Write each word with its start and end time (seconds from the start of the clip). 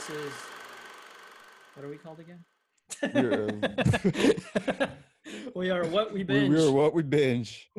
this 0.00 0.16
is 0.16 0.32
what 1.74 1.84
are 1.84 1.88
we 1.88 1.96
called 1.96 2.20
again? 2.20 2.42
We're, 5.54 5.84
what 5.84 6.12
we 6.12 6.20
we, 6.20 6.24
binge. 6.24 6.48
we 6.48 6.64
are 6.64 6.72
what 6.72 6.94
we 6.94 7.02
binge 7.02 7.70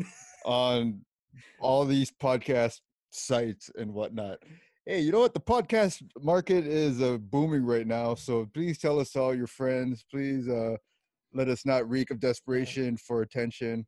on 0.46 1.02
all 1.60 1.84
these 1.86 2.12
podcast 2.12 2.80
sites 3.10 3.72
and 3.76 3.92
whatnot. 3.94 4.38
Hey, 4.86 5.00
you 5.00 5.12
know 5.12 5.20
what? 5.20 5.34
The 5.34 5.40
podcast 5.40 6.04
market 6.22 6.68
is 6.68 7.02
uh, 7.02 7.18
booming 7.18 7.66
right 7.66 7.88
now. 7.88 8.14
So 8.16 8.48
please 8.54 8.78
tell 8.78 9.00
us 9.00 9.16
all 9.16 9.34
your 9.34 9.48
friends. 9.48 10.06
Please 10.10 10.48
uh, 10.48 10.78
let 11.34 11.48
us 11.48 11.66
not 11.66 11.90
reek 11.90 12.12
of 12.12 12.20
desperation 12.20 12.98
for 12.98 13.24
attention. 13.24 13.88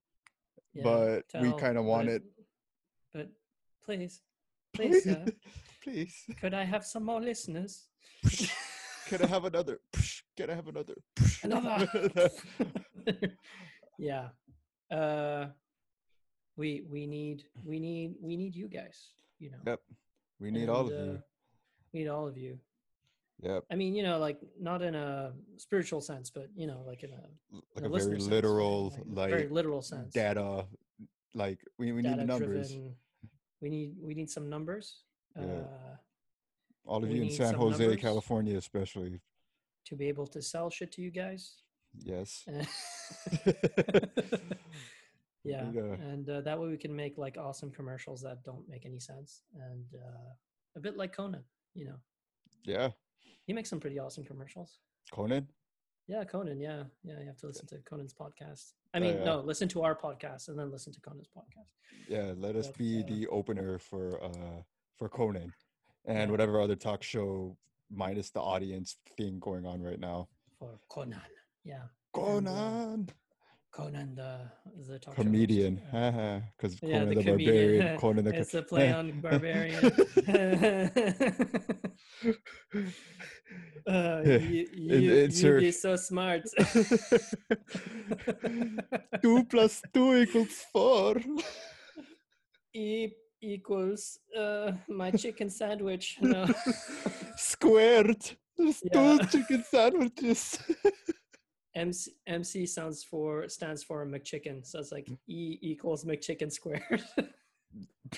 Yeah, 0.74 0.84
but 0.84 1.24
we 1.40 1.54
kinda 1.60 1.84
want 1.84 2.08
but- 2.08 2.14
it. 2.14 2.24
But 3.14 3.30
please, 3.86 4.22
please, 4.74 5.06
uh, 5.06 5.28
please. 5.84 6.16
could 6.42 6.56
I 6.56 6.64
have 6.64 6.84
some 6.84 7.06
more 7.06 7.22
listeners? 7.22 7.90
Can 9.08 9.22
I 9.22 9.28
have 9.28 9.46
another? 9.46 9.80
Can 10.38 10.50
I 10.50 10.56
have 10.56 10.68
another? 10.68 10.96
Another. 11.44 12.30
yeah. 14.00 14.30
Uh, 14.92 15.48
we 16.56 16.84
we 16.90 17.06
need 17.08 17.44
we 17.66 17.80
need 17.80 18.16
we 18.22 18.36
need 18.38 18.56
you 18.56 18.68
guys. 18.68 19.10
You 19.40 19.52
know. 19.52 19.58
Yep. 19.68 19.80
We 20.40 20.52
need 20.52 20.70
all 20.70 20.88
of 20.88 20.92
and, 20.92 21.06
you. 21.06 21.12
uh, 21.14 21.18
We 21.94 22.00
need 22.02 22.08
all 22.08 22.28
of 22.28 22.38
you. 22.38 22.60
Yep. 23.42 23.66
I 23.72 23.76
mean, 23.76 23.94
you 23.94 24.04
know, 24.04 24.20
like 24.20 24.40
not 24.60 24.82
in 24.82 24.96
a 24.96 25.34
spiritual 25.58 26.00
sense, 26.02 26.30
but 26.30 26.48
you 26.56 26.66
know, 26.68 26.84
like 26.88 27.04
in 27.04 27.12
a, 27.12 27.24
Like 27.52 27.64
in 27.78 27.86
a 27.86 27.90
listener 27.90 28.12
very 28.12 28.22
sense, 28.22 28.32
literal, 28.32 28.84
like, 29.08 29.16
like 29.16 29.30
very 29.32 29.48
literal 29.50 29.82
sense. 29.82 30.14
data. 30.14 30.66
Like 31.36 31.60
we, 31.78 31.92
we 31.92 32.02
need 32.02 32.18
numbers. 32.18 32.70
Data-driven. 32.70 32.96
We 33.62 33.70
need 33.70 33.96
we 34.02 34.14
need 34.14 34.30
some 34.30 34.50
numbers. 34.50 35.04
Yeah. 35.36 35.44
Uh, 35.44 35.96
All 36.86 37.04
of 37.04 37.10
we 37.10 37.16
you 37.16 37.24
in 37.24 37.32
San 37.32 37.54
Jose. 37.54 37.96
California, 37.98 38.58
especially. 38.58 39.22
to 39.86 39.96
be 39.96 40.08
able 40.08 40.28
to 40.28 40.42
sell 40.42 40.70
shit 40.70 40.92
to 40.94 41.02
you 41.02 41.12
guys. 41.12 41.62
Yes. 41.98 42.44
yeah, 45.44 45.66
Yeah. 45.72 45.94
and 46.12 46.30
uh, 46.30 46.42
that 46.42 46.60
way 46.60 46.68
we 46.70 46.78
can 46.78 46.96
make 46.96 47.18
like 47.18 47.38
awesome 47.38 47.72
commercials 47.72 48.22
that 48.22 48.44
don't 48.44 48.68
make 48.70 48.86
any 48.86 49.00
sense, 49.00 49.44
and 49.56 49.86
uh, 49.96 50.32
a 50.76 50.80
bit 50.80 50.98
like 50.98 51.16
Conan. 51.16 51.44
You 51.74 51.86
know, 51.86 52.00
Yeah. 52.64 52.90
he 53.46 53.54
makes 53.54 53.70
some 53.70 53.80
pretty 53.80 54.00
awesome 54.00 54.24
commercials. 54.24 54.80
Conan. 55.12 55.48
Yeah, 56.08 56.24
Conan. 56.26 56.60
Yeah, 56.60 56.84
yeah. 57.04 57.20
You 57.20 57.28
have 57.28 57.38
to 57.38 57.48
listen 57.48 57.66
to 57.68 57.78
Conan's 57.90 58.14
podcast. 58.14 58.74
I 58.94 58.98
Oh, 58.98 59.02
mean, 59.02 59.16
yeah. 59.18 59.24
no, 59.24 59.40
listen 59.40 59.68
to 59.70 59.84
our 59.84 59.96
podcast 59.96 60.50
and 60.50 60.60
then 60.60 60.70
listen 60.72 60.92
to 60.94 61.00
Conan's 61.02 61.30
podcast. 61.30 61.72
Yeah. 62.10 62.34
Let 62.38 62.56
us 62.56 62.68
But, 62.68 62.78
be 62.78 63.02
uh, 63.02 63.06
the 63.08 63.28
opener 63.28 63.80
for 63.80 64.22
uh 64.24 64.62
for 64.98 65.10
Conan, 65.10 65.52
and 66.06 66.32
whatever 66.32 66.60
other 66.62 66.76
talk 66.76 67.04
show 67.04 67.58
minus 67.92 68.30
the 68.32 68.40
audience 68.42 68.98
thing 69.18 69.40
going 69.40 69.66
on 69.66 69.82
right 69.82 70.00
now. 70.00 70.28
for 70.60 70.80
Conan. 70.90 71.22
Yeah, 71.64 71.84
uh, 71.84 71.88
Conan, 72.14 73.10
Conan 73.72 74.16
the 74.16 74.50
the 74.88 75.00
talk 75.00 75.16
comedian, 75.16 75.82
Yeah. 75.94 76.42
because 76.58 76.78
Yeah, 76.82 77.00
Conan 77.00 77.10
the 77.10 77.16
the, 77.16 77.24
barbarian, 77.32 77.98
Conan 78.04 78.26
the. 78.26 78.36
It's 78.36 78.52
co- 78.52 78.60
a 78.60 78.64
play 78.64 78.92
on 78.92 79.22
barbarian. 79.22 79.84
uh, 83.88 84.22
Yeah, 84.26 84.38
you, 84.38 84.68
you, 84.74 85.28
you 85.30 85.60
be 85.60 85.72
so 85.72 85.96
smart. 85.96 86.44
two 89.22 89.44
plus 89.46 89.82
two 89.94 90.16
equals 90.18 90.66
four. 90.72 91.16
e 92.74 93.10
equals 93.44 94.20
uh, 94.38 94.72
my 94.88 95.12
chicken 95.12 95.50
sandwich. 95.50 96.18
No. 96.22 96.46
Squared. 97.36 98.24
There's 98.58 98.82
Yeah. 98.92 99.18
two 99.18 99.26
chicken 99.40 99.64
sandwiches. 99.70 100.60
MC, 101.76 102.12
MC 102.28 102.66
sounds 102.68 103.04
for 103.04 103.50
stands 103.50 103.84
for 103.84 104.06
McChicken, 104.06 104.66
so 104.66 104.80
it's 104.80 104.92
like 104.92 105.08
E 105.28 105.58
equals 105.62 106.06
McChicken 106.06 106.52
squared. 106.52 107.04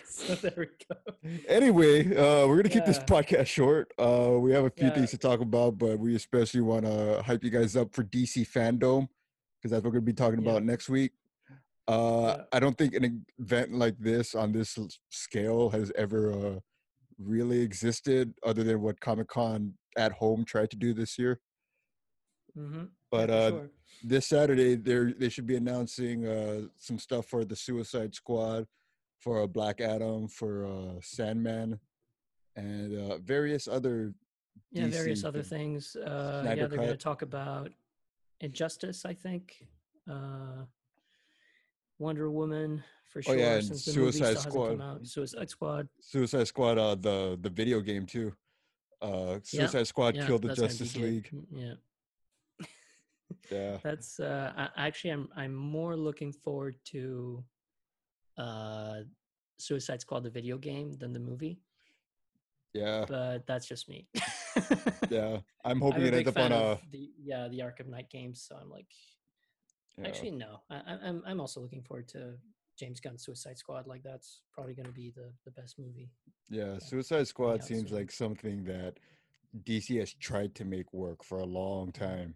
so 0.03 0.35
there 0.35 0.51
we 0.57 0.65
go. 0.89 1.13
anyway, 1.47 2.05
uh, 2.17 2.45
we're 2.47 2.57
gonna 2.57 2.67
keep 2.67 2.83
this 2.85 2.99
podcast 2.99 3.45
short. 3.47 3.93
Uh, 3.97 4.31
we 4.39 4.51
have 4.51 4.65
a 4.65 4.69
few 4.69 4.87
Yeah. 4.87 4.93
things 4.95 5.11
to 5.11 5.17
talk 5.17 5.39
about, 5.39 5.77
but 5.77 5.97
we 5.97 6.15
especially 6.15 6.59
want 6.61 6.83
to 6.85 7.21
hype 7.25 7.45
you 7.45 7.49
guys 7.49 7.77
up 7.77 7.93
for 7.95 8.03
DC 8.03 8.43
Fandome 8.45 9.07
because 9.57 9.71
that's 9.71 9.83
what 9.83 9.85
we're 9.85 9.91
gonna 9.99 10.01
be 10.01 10.11
talking 10.13 10.41
Yeah. 10.41 10.49
about 10.51 10.63
next 10.63 10.89
week. 10.89 11.13
Uh. 11.87 12.43
I 12.51 12.59
don't 12.59 12.77
think 12.77 12.95
an 12.95 13.25
event 13.39 13.73
like 13.73 13.97
this 13.99 14.35
on 14.35 14.51
this 14.51 14.77
scale 15.09 15.69
has 15.69 15.91
ever 15.95 16.31
uh, 16.31 16.59
really 17.19 17.61
existed, 17.61 18.33
other 18.43 18.63
than 18.63 18.81
what 18.81 18.99
Comic 18.99 19.27
Con 19.27 19.73
at 19.97 20.11
home 20.11 20.45
tried 20.45 20.71
to 20.71 20.77
do 20.77 20.93
this 20.93 21.17
year. 21.17 21.39
hmm 22.55 22.85
But 23.11 23.29
uh, 23.29 23.51
this 24.03 24.27
Saturday, 24.27 24.75
they 24.75 25.13
they 25.13 25.29
should 25.29 25.47
be 25.47 25.55
announcing 25.55 26.25
uh, 26.25 26.61
some 26.77 26.99
stuff 26.99 27.25
for 27.27 27.45
the 27.45 27.55
Suicide 27.55 28.13
Squad, 28.15 28.65
for 29.19 29.43
uh, 29.43 29.47
Black 29.47 29.79
Adam, 29.81 30.27
for 30.27 30.65
uh, 30.65 30.99
Sandman, 31.01 31.79
and 32.55 33.11
uh, 33.11 33.17
various 33.19 33.67
other. 33.67 34.13
yeah, 34.71 34.87
various 34.87 35.23
other 35.23 35.43
thing. 35.43 35.79
things. 35.79 35.95
Uh, 35.95 36.43
yeah, 36.45 36.67
they're 36.67 36.67
going 36.67 36.89
to 36.89 36.97
talk 36.97 37.21
about 37.21 37.71
Injustice, 38.41 39.05
I 39.05 39.13
think. 39.13 39.67
Uh, 40.09 40.65
Wonder 41.99 42.29
Woman 42.29 42.83
for 43.11 43.21
sure. 43.21 43.33
Oh, 43.33 43.37
sure. 43.37 43.45
yeah, 43.45 43.53
and 43.55 43.65
since 43.65 43.85
the 43.85 43.91
Suicide 43.91 44.37
Squad. 44.37 44.63
hasn't 44.63 44.79
come 44.79 44.81
out. 44.81 45.07
Suicide 45.07 45.49
Squad. 45.49 45.87
Suicide 46.01 46.47
Squad, 46.47 46.77
uh, 46.77 46.95
the 46.95 47.37
the 47.41 47.49
video 47.49 47.79
game 47.81 48.05
too. 48.05 48.33
Uh, 49.01 49.39
Yeah, 49.51 49.67
Suicide 49.67 49.87
Squad 49.87 50.15
Yeah, 50.15 50.27
killed 50.27 50.41
the 50.41 50.47
that's 50.49 50.59
gonna 50.59 50.71
be 50.71 50.77
Justice. 50.77 50.95
League. 51.01 51.29
Yeah, 51.51 51.73
Yeah, 53.51 53.77
that's 53.83 54.19
uh, 54.19 54.51
I, 54.55 54.87
actually 54.87 55.11
I'm 55.11 55.29
I'm 55.35 55.53
more 55.53 55.95
looking 55.95 56.31
forward 56.31 56.75
to 56.91 57.43
uh, 58.37 59.01
Suicide 59.57 60.01
Squad 60.01 60.23
the 60.23 60.29
video 60.29 60.57
game 60.57 60.91
than 60.93 61.13
the 61.13 61.19
movie, 61.19 61.61
yeah, 62.73 63.05
but 63.07 63.47
that's 63.47 63.67
just 63.67 63.87
me. 63.87 64.07
yeah. 65.09 65.39
I'm 65.63 65.71
I'm 65.71 65.81
hoping 65.81 66.03
a 66.03 66.05
it 66.07 66.13
ends 66.13 66.27
up 66.27 66.37
on 66.37 66.51
a. 66.51 66.55
of 66.55 66.81
the 66.91 67.11
yeah 67.23 67.47
the 67.47 67.59
Arkham 67.59 67.87
Knight 67.87 68.09
games, 68.09 68.43
so 68.45 68.57
I'm 68.61 68.69
like 68.69 68.87
yeah. 69.97 70.07
actually 70.07 70.31
no, 70.31 70.61
I, 70.69 70.97
I'm 71.03 71.21
I'm 71.25 71.39
also 71.39 71.61
looking 71.61 71.83
forward 71.83 72.07
to 72.09 72.33
James 72.77 72.99
Gunn's 72.99 73.23
Suicide 73.23 73.57
Squad. 73.57 73.87
Like 73.87 74.03
that's 74.03 74.41
probably 74.53 74.73
going 74.73 74.87
to 74.87 74.91
be 74.91 75.11
the 75.15 75.31
the 75.45 75.51
best 75.51 75.79
movie. 75.79 76.11
Yeah, 76.49 76.77
Suicide 76.79 77.27
Squad 77.27 77.61
out 77.61 77.63
seems 77.63 77.91
like 77.91 78.11
something 78.11 78.63
that 78.65 78.99
DC 79.63 79.97
has 79.99 80.13
tried 80.13 80.53
to 80.55 80.65
make 80.65 80.91
work 80.93 81.23
for 81.23 81.39
a 81.39 81.45
long 81.45 81.91
time, 81.91 82.35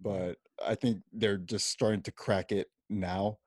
but 0.00 0.36
I 0.64 0.74
think 0.74 1.02
they're 1.12 1.38
just 1.38 1.68
starting 1.68 2.02
to 2.02 2.12
crack 2.12 2.52
it 2.52 2.68
now. 2.90 3.38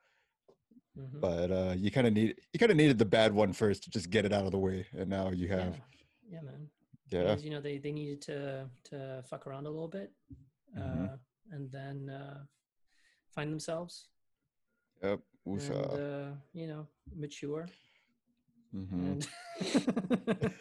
Mhm. 0.98 1.22
But 1.22 1.52
uh, 1.52 1.74
you 1.78 1.90
kind 1.92 2.08
of 2.08 2.14
need 2.14 2.36
you 2.52 2.60
kind 2.60 2.72
of 2.72 2.78
needed 2.78 2.98
the 2.98 3.06
bad 3.06 3.34
one 3.34 3.54
first 3.54 3.84
to 3.84 3.90
just 3.90 4.10
get 4.10 4.26
it 4.26 4.34
out 4.34 4.46
of 4.46 4.52
the 4.52 4.58
way, 4.60 4.86
and 4.94 5.10
now 5.10 5.30
you 5.32 5.48
have 5.48 5.80
yeah, 6.30 6.42
man. 6.42 6.70
yeah, 7.12 7.22
Because, 7.22 7.44
you 7.46 7.52
know 7.52 7.62
they 7.62 7.78
they 7.78 7.92
needed 7.94 8.22
to 8.24 8.70
to 8.86 9.24
fuck 9.30 9.48
around 9.48 9.68
a 9.68 9.70
little 9.70 9.88
bit, 9.88 10.12
Mhm. 10.76 11.14
uh, 11.14 11.18
and 11.52 11.72
then 11.72 12.10
uh, 12.10 12.44
find 13.34 13.52
themselves 13.52 14.08
yep, 15.02 15.20
and 15.46 15.60
Woosah. 15.60 15.94
uh, 15.94 16.36
you 16.54 16.68
know 16.68 16.88
mature. 17.16 17.68
Mm-hmm. 18.76 19.04
And 19.04 19.28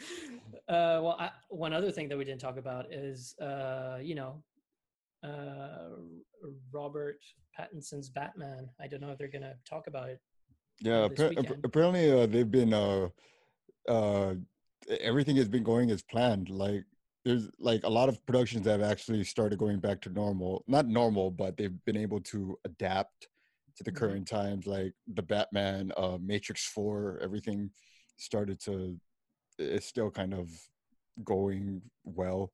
uh, 0.68 0.98
well, 1.00 1.16
I, 1.18 1.30
one 1.48 1.72
other 1.72 1.92
thing 1.92 2.08
that 2.08 2.18
we 2.18 2.24
didn't 2.24 2.40
talk 2.40 2.56
about 2.56 2.92
is, 2.92 3.36
uh, 3.38 3.98
you 4.02 4.16
know, 4.16 4.42
uh, 5.22 5.90
Robert 6.72 7.20
Pattinson's 7.56 8.08
Batman. 8.08 8.68
I 8.80 8.88
don't 8.88 9.00
know 9.00 9.10
if 9.10 9.18
they're 9.18 9.28
gonna 9.28 9.54
talk 9.64 9.86
about 9.86 10.08
it. 10.08 10.20
Yeah, 10.80 11.08
appar- 11.08 11.60
apparently 11.62 12.10
uh, 12.10 12.26
they've 12.26 12.50
been 12.50 12.74
uh, 12.74 13.08
uh, 13.88 14.34
everything 15.00 15.36
has 15.36 15.48
been 15.48 15.62
going 15.62 15.90
as 15.90 16.02
planned. 16.02 16.48
Like 16.48 16.84
there's 17.24 17.48
like 17.58 17.84
a 17.84 17.88
lot 17.88 18.08
of 18.08 18.24
productions 18.26 18.64
that 18.64 18.80
have 18.80 18.90
actually 18.90 19.22
started 19.24 19.58
going 19.58 19.78
back 19.78 20.00
to 20.02 20.10
normal. 20.10 20.64
Not 20.66 20.86
normal, 20.86 21.30
but 21.30 21.56
they've 21.56 21.84
been 21.84 21.96
able 21.96 22.20
to 22.22 22.58
adapt 22.64 23.28
to 23.76 23.84
the 23.84 23.92
Mhm. 23.92 23.96
current 23.96 24.28
times. 24.28 24.66
Like 24.66 24.94
the 25.06 25.22
Batman, 25.22 25.92
uh, 25.96 26.18
Matrix 26.20 26.66
Four, 26.66 27.18
everything 27.22 27.70
started 28.16 28.58
to. 28.60 28.98
It's 29.58 29.86
still 29.86 30.10
kind 30.10 30.32
of 30.32 30.48
going 31.22 31.82
well, 32.04 32.52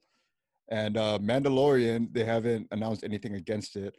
and 0.69 0.97
uh, 0.97 1.19
Mandalorian 1.23 2.13
they 2.13 2.25
haven't 2.25 2.67
announced 2.73 3.05
anything 3.05 3.35
against 3.37 3.77
it. 3.77 3.95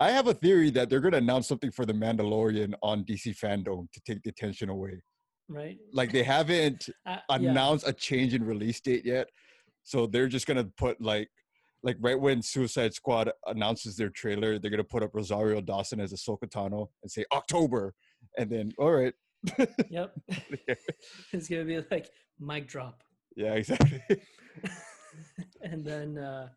I 0.00 0.10
have 0.10 0.26
a 0.26 0.34
theory 0.34 0.70
that 0.70 0.90
they're 0.90 1.00
going 1.00 1.12
to 1.12 1.18
announce 1.18 1.48
something 1.48 1.70
for 1.70 1.86
the 1.86 1.92
Mandalorian 1.94 2.74
on 2.82 3.04
DC 3.04 3.32
Fandome 3.38 3.90
to 3.92 4.00
take 4.06 4.22
the 4.22 4.30
attention 4.30 4.68
away. 4.68 5.02
Right? 5.48 5.78
Like 5.92 6.12
they 6.12 6.22
haven't 6.22 6.88
Uh, 7.06 7.18
yeah. 7.30 7.36
announced 7.36 7.86
a 7.88 7.92
change 7.92 8.34
in 8.34 8.44
release 8.44 8.80
date 8.80 9.04
yet, 9.06 9.28
so 9.84 10.06
they're 10.06 10.28
just 10.28 10.46
going 10.46 10.56
to 10.56 10.70
put 10.76 11.00
like, 11.00 11.28
like 11.82 11.96
right 12.00 12.18
when 12.20 12.42
Suicide 12.42 12.94
Squad 12.94 13.30
announces 13.46 13.96
their 13.96 14.10
trailer, 14.10 14.58
they're 14.58 14.70
going 14.70 14.78
to 14.78 14.84
put 14.84 15.02
up 15.02 15.10
Rosario 15.14 15.60
Dawson 15.60 16.00
as 16.00 16.12
Ahsoka 16.12 16.48
Tano 16.48 16.88
and 17.02 17.10
say 17.10 17.24
October, 17.32 17.94
and 18.38 18.48
then 18.50 18.72
all 18.78 18.92
right, 18.92 19.14
Yep. 19.90 20.14
it's 21.32 21.48
gonna 21.48 21.64
be 21.64 21.82
like 21.90 22.08
mic 22.38 22.68
drop. 22.68 23.02
yeah, 23.36 23.54
exactly. 23.54 24.00
and 25.62 25.84
then 25.84 26.18
uh, 26.18 26.48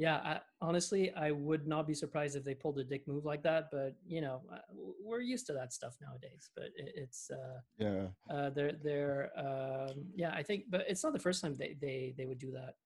yeah, 0.00 0.16
I, 0.24 0.40
honestly, 0.62 1.12
I 1.12 1.30
would 1.30 1.66
not 1.66 1.86
be 1.86 1.92
surprised 1.92 2.34
if 2.34 2.42
they 2.42 2.54
pulled 2.54 2.78
a 2.78 2.84
dick 2.84 3.06
move 3.06 3.26
like 3.26 3.42
that. 3.42 3.68
But 3.70 3.96
you 4.06 4.22
know, 4.22 4.40
uh, 4.50 4.58
we're 5.04 5.20
used 5.20 5.46
to 5.48 5.52
that 5.52 5.74
stuff 5.74 5.94
nowadays. 6.00 6.48
But 6.56 6.68
it, 6.74 6.92
it's 6.96 7.30
uh, 7.30 7.60
Yeah. 7.76 8.06
uh, 8.34 8.48
they're 8.48 8.72
they're 8.82 9.30
um, 9.36 10.06
yeah, 10.14 10.32
I 10.32 10.42
think, 10.42 10.64
but 10.70 10.86
it's 10.88 11.04
not 11.04 11.12
the 11.12 11.18
first 11.18 11.42
time 11.42 11.54
they 11.54 11.76
they 11.78 12.14
they 12.16 12.24
would 12.24 12.38
do 12.38 12.50
that. 12.52 12.76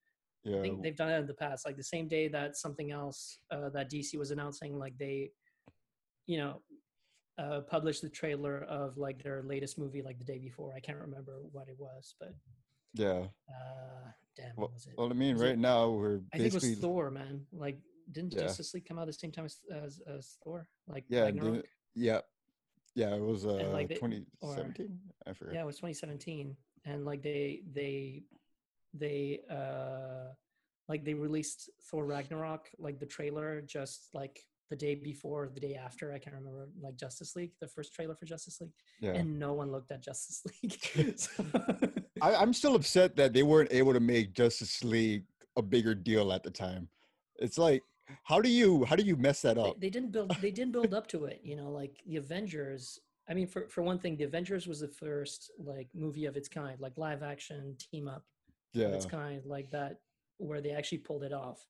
Yeah. 0.43 0.59
I 0.59 0.63
think 0.63 0.83
they've 0.83 0.97
done 0.97 1.11
it 1.11 1.19
in 1.21 1.29
the 1.29 1.35
past. 1.35 1.65
Like 1.65 1.77
the 1.77 1.85
same 1.85 2.09
day 2.09 2.27
that 2.29 2.57
something 2.57 2.91
else 2.91 3.39
uh, 3.53 3.69
that 3.71 3.91
DC 3.91 4.19
was 4.19 4.33
announcing, 4.33 4.77
like 4.77 4.99
they, 4.99 5.31
you 6.27 6.39
know, 6.39 6.63
uh, 7.39 7.61
published 7.61 8.03
the 8.03 8.11
trailer 8.11 8.65
of 8.65 8.99
like 8.99 9.23
their 9.23 9.45
latest 9.45 9.79
movie 9.79 10.03
like 10.03 10.19
the 10.19 10.25
day 10.25 10.39
before. 10.39 10.75
I 10.75 10.81
can't 10.81 10.99
remember 10.99 11.43
what 11.53 11.69
it 11.69 11.77
was, 11.79 12.17
but 12.19 12.35
Yeah. 12.93 13.29
uh, 13.49 14.11
damn, 14.37 14.55
Well, 14.57 14.71
was 14.73 14.87
it? 14.87 14.95
well, 14.97 15.11
I 15.11 15.15
mean, 15.15 15.35
Was 15.35 15.43
it- 15.43 15.47
right 15.47 15.59
now 15.59 15.91
we're 15.91 16.21
I 16.33 16.39
think 16.39 16.49
it 16.49 16.55
was 16.55 16.79
Thor, 16.79 17.11
man. 17.11 17.47
Like, 17.53 17.79
didn't 18.13 18.33
Yeah. 18.35 18.43
Justice 18.43 18.75
League 18.75 18.87
come 18.87 18.99
out 18.99 19.03
at 19.03 19.07
the 19.09 19.13
same 19.15 19.33
time 19.33 19.45
as 19.47 19.59
as, 19.73 20.01
as 20.07 20.37
Thor? 20.45 20.69
Like, 20.87 21.05
yeah, 21.09 21.31
then- 21.31 21.63
yeah, 21.95 22.21
yeah. 22.95 23.15
It 23.15 23.21
was 23.23 23.47
uh 23.47 23.71
like 23.73 23.89
they- 23.89 23.97
or- 23.97 24.09
2017. 24.09 25.01
I 25.27 25.33
forget. 25.33 25.55
yeah, 25.55 25.63
it 25.63 25.67
was 25.67 25.77
2017, 25.77 26.57
and 26.85 27.05
like 27.05 27.23
they 27.23 27.63
they 27.73 28.25
they 28.93 29.41
uh 29.51 30.33
like 30.89 31.05
they 31.05 31.15
released 31.15 31.71
Thor 31.91 32.05
Ragnarok 32.05 32.69
like 32.79 32.99
the 33.01 33.07
trailer 33.07 33.63
just 33.63 34.11
like 34.15 34.39
the 34.71 34.77
day 34.77 34.95
before, 34.95 35.49
the 35.53 35.61
day 35.61 35.75
after. 35.75 36.13
I 36.13 36.19
can't 36.19 36.37
remember 36.37 36.69
like 36.81 36.97
Justice 36.97 37.35
League, 37.37 37.53
the 37.61 37.69
first 37.69 37.95
trailer 37.95 38.15
for 38.15 38.27
Justice 38.27 38.61
League, 38.61 38.73
Yeah. 39.01 39.13
and 39.15 39.39
no 39.39 39.53
one 39.55 39.71
looked 39.73 39.91
at 39.93 40.03
Justice 40.03 40.43
League. 40.63 41.19
So- 41.19 41.45
I, 42.25 42.35
I'm 42.41 42.55
still 42.55 42.75
upset 42.75 43.17
that 43.17 43.35
they 43.35 43.43
weren't 43.43 43.71
able 43.71 43.93
to 43.93 44.01
make 44.01 44.33
Justice 44.33 44.83
League 44.83 45.25
a 45.57 45.63
bigger 45.63 45.95
deal 45.95 46.33
at 46.33 46.43
the 46.43 46.51
time. 46.51 46.89
It's 47.37 47.59
like, 47.59 47.83
how 48.23 48.41
do 48.41 48.49
you 48.49 48.85
how 48.85 48.97
do 48.97 49.03
you 49.03 49.17
mess 49.17 49.43
that 49.43 49.59
up? 49.59 49.79
they 49.81 49.91
didn't 49.91 50.11
build 50.11 50.31
they 50.41 50.51
didn't 50.51 50.73
build 50.73 50.93
up 50.93 51.07
to 51.07 51.25
it 51.25 51.41
you 51.43 51.57
know 51.57 51.71
like 51.71 52.01
the 52.07 52.17
avengers 52.17 52.99
i 53.31 53.35
mean 53.35 53.47
for 53.47 53.67
for 53.69 53.83
one 53.83 53.99
thing 53.99 54.17
the 54.17 54.25
avengers 54.25 54.67
was 54.67 54.81
the 54.81 54.89
first 54.89 55.51
like 55.59 55.89
movie 55.95 56.27
of 56.27 56.37
its 56.37 56.49
kind 56.49 56.79
like 56.81 56.97
live 56.99 57.23
action 57.23 57.75
team 57.79 58.07
up 58.07 58.25
of 58.85 58.93
Yeah, 58.93 58.97
its 58.97 59.07
kind 59.07 59.41
like 59.47 59.71
that 59.71 60.01
where 60.37 60.61
they 60.61 60.73
actually 60.73 60.99
pulled 60.99 61.25
it 61.25 61.33
off 61.33 61.67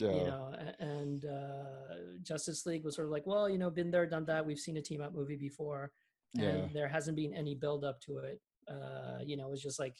yeah, 0.00 0.12
you 0.16 0.24
know 0.24 0.52
and 0.80 1.24
uh 1.24 1.94
justice 2.22 2.66
league 2.66 2.84
was 2.84 2.96
sort 2.96 3.06
of 3.06 3.12
like 3.12 3.26
well 3.26 3.48
you 3.48 3.58
know 3.58 3.70
been 3.70 3.90
there 3.92 4.06
done 4.06 4.24
that 4.24 4.44
we've 4.44 4.58
seen 4.58 4.76
a 4.76 4.82
team 4.82 5.00
up 5.00 5.14
movie 5.14 5.36
before 5.36 5.92
and 6.36 6.44
yeah, 6.44 6.68
there 6.74 6.88
hasn't 6.88 7.16
been 7.16 7.34
any 7.34 7.54
build 7.54 7.84
up 7.84 8.00
to 8.00 8.18
it 8.18 8.40
uh 8.70 9.18
you 9.24 9.36
know 9.36 9.46
it 9.48 9.50
was 9.50 9.62
just 9.62 9.78
like 9.80 9.94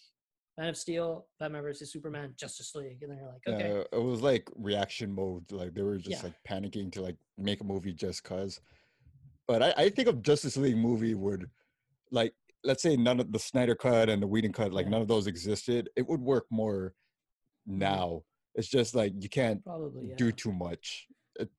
man 0.59 0.69
of 0.69 0.77
steel 0.77 1.27
batman 1.39 1.63
versus 1.63 1.93
superman 1.93 2.33
justice 2.39 2.75
league 2.75 2.99
and 3.03 3.11
they're 3.13 3.27
like 3.27 3.55
okay 3.55 3.69
yeah. 3.77 3.99
It 3.99 4.03
was 4.03 4.21
like 4.23 4.49
reaction 4.57 5.13
mode. 5.15 5.51
Like 5.51 5.75
they 5.75 5.83
were 5.83 5.99
just 5.99 6.23
Yeah. 6.23 6.23
like 6.25 6.35
panicking 6.49 6.93
to 6.93 7.03
like 7.03 7.17
make 7.39 7.61
a 7.61 7.65
movie 7.65 7.93
just 7.93 8.23
cause. 8.25 8.61
But 9.49 9.63
I, 9.63 9.75
I 9.85 9.89
think 9.89 10.09
of 10.09 10.23
Justice 10.23 10.57
League 10.57 10.77
movie 10.77 11.15
would 11.15 11.49
like 12.13 12.35
let's 12.63 12.83
say 12.83 12.97
none 12.97 13.21
of 13.21 13.33
the 13.33 13.39
Snyder 13.39 13.75
cut 13.75 14.09
and 14.11 14.23
the 14.23 14.27
Whedon 14.27 14.53
cut, 14.53 14.73
like 14.73 14.85
Yeah. 14.87 14.91
none 14.91 15.03
of 15.03 15.09
those 15.09 15.27
existed. 15.27 15.89
It 15.97 16.07
would 16.09 16.21
work 16.21 16.45
more 16.51 16.95
now. 17.67 18.23
It's 18.55 18.69
just 18.69 18.95
like 18.95 19.13
you 19.19 19.29
can't 19.29 19.65
probably 19.65 20.09
yeah. 20.09 20.17
do 20.17 20.31
too 20.31 20.53
much. 20.53 21.07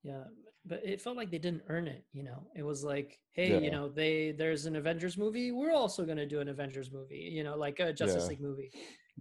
Yeah, 0.04 0.24
but 0.64 0.80
it 0.84 1.00
felt 1.00 1.16
like 1.16 1.30
they 1.30 1.38
didn't 1.38 1.62
earn 1.68 1.88
it. 1.88 2.04
You 2.12 2.22
know, 2.22 2.46
it 2.54 2.62
was 2.62 2.84
like, 2.84 3.18
hey, 3.32 3.50
Yeah. 3.52 3.58
you 3.58 3.70
know, 3.70 3.88
they 3.88 4.32
there's 4.32 4.66
an 4.66 4.76
Avengers 4.76 5.16
movie. 5.18 5.50
We're 5.52 5.72
also 5.74 6.04
going 6.04 6.18
to 6.18 6.26
do 6.26 6.40
an 6.40 6.48
Avengers 6.48 6.90
movie. 6.92 7.30
You 7.32 7.42
know, 7.44 7.56
like 7.56 7.80
a 7.80 7.92
Justice 7.92 8.24
Yeah. 8.24 8.28
League 8.30 8.40
movie. 8.40 8.70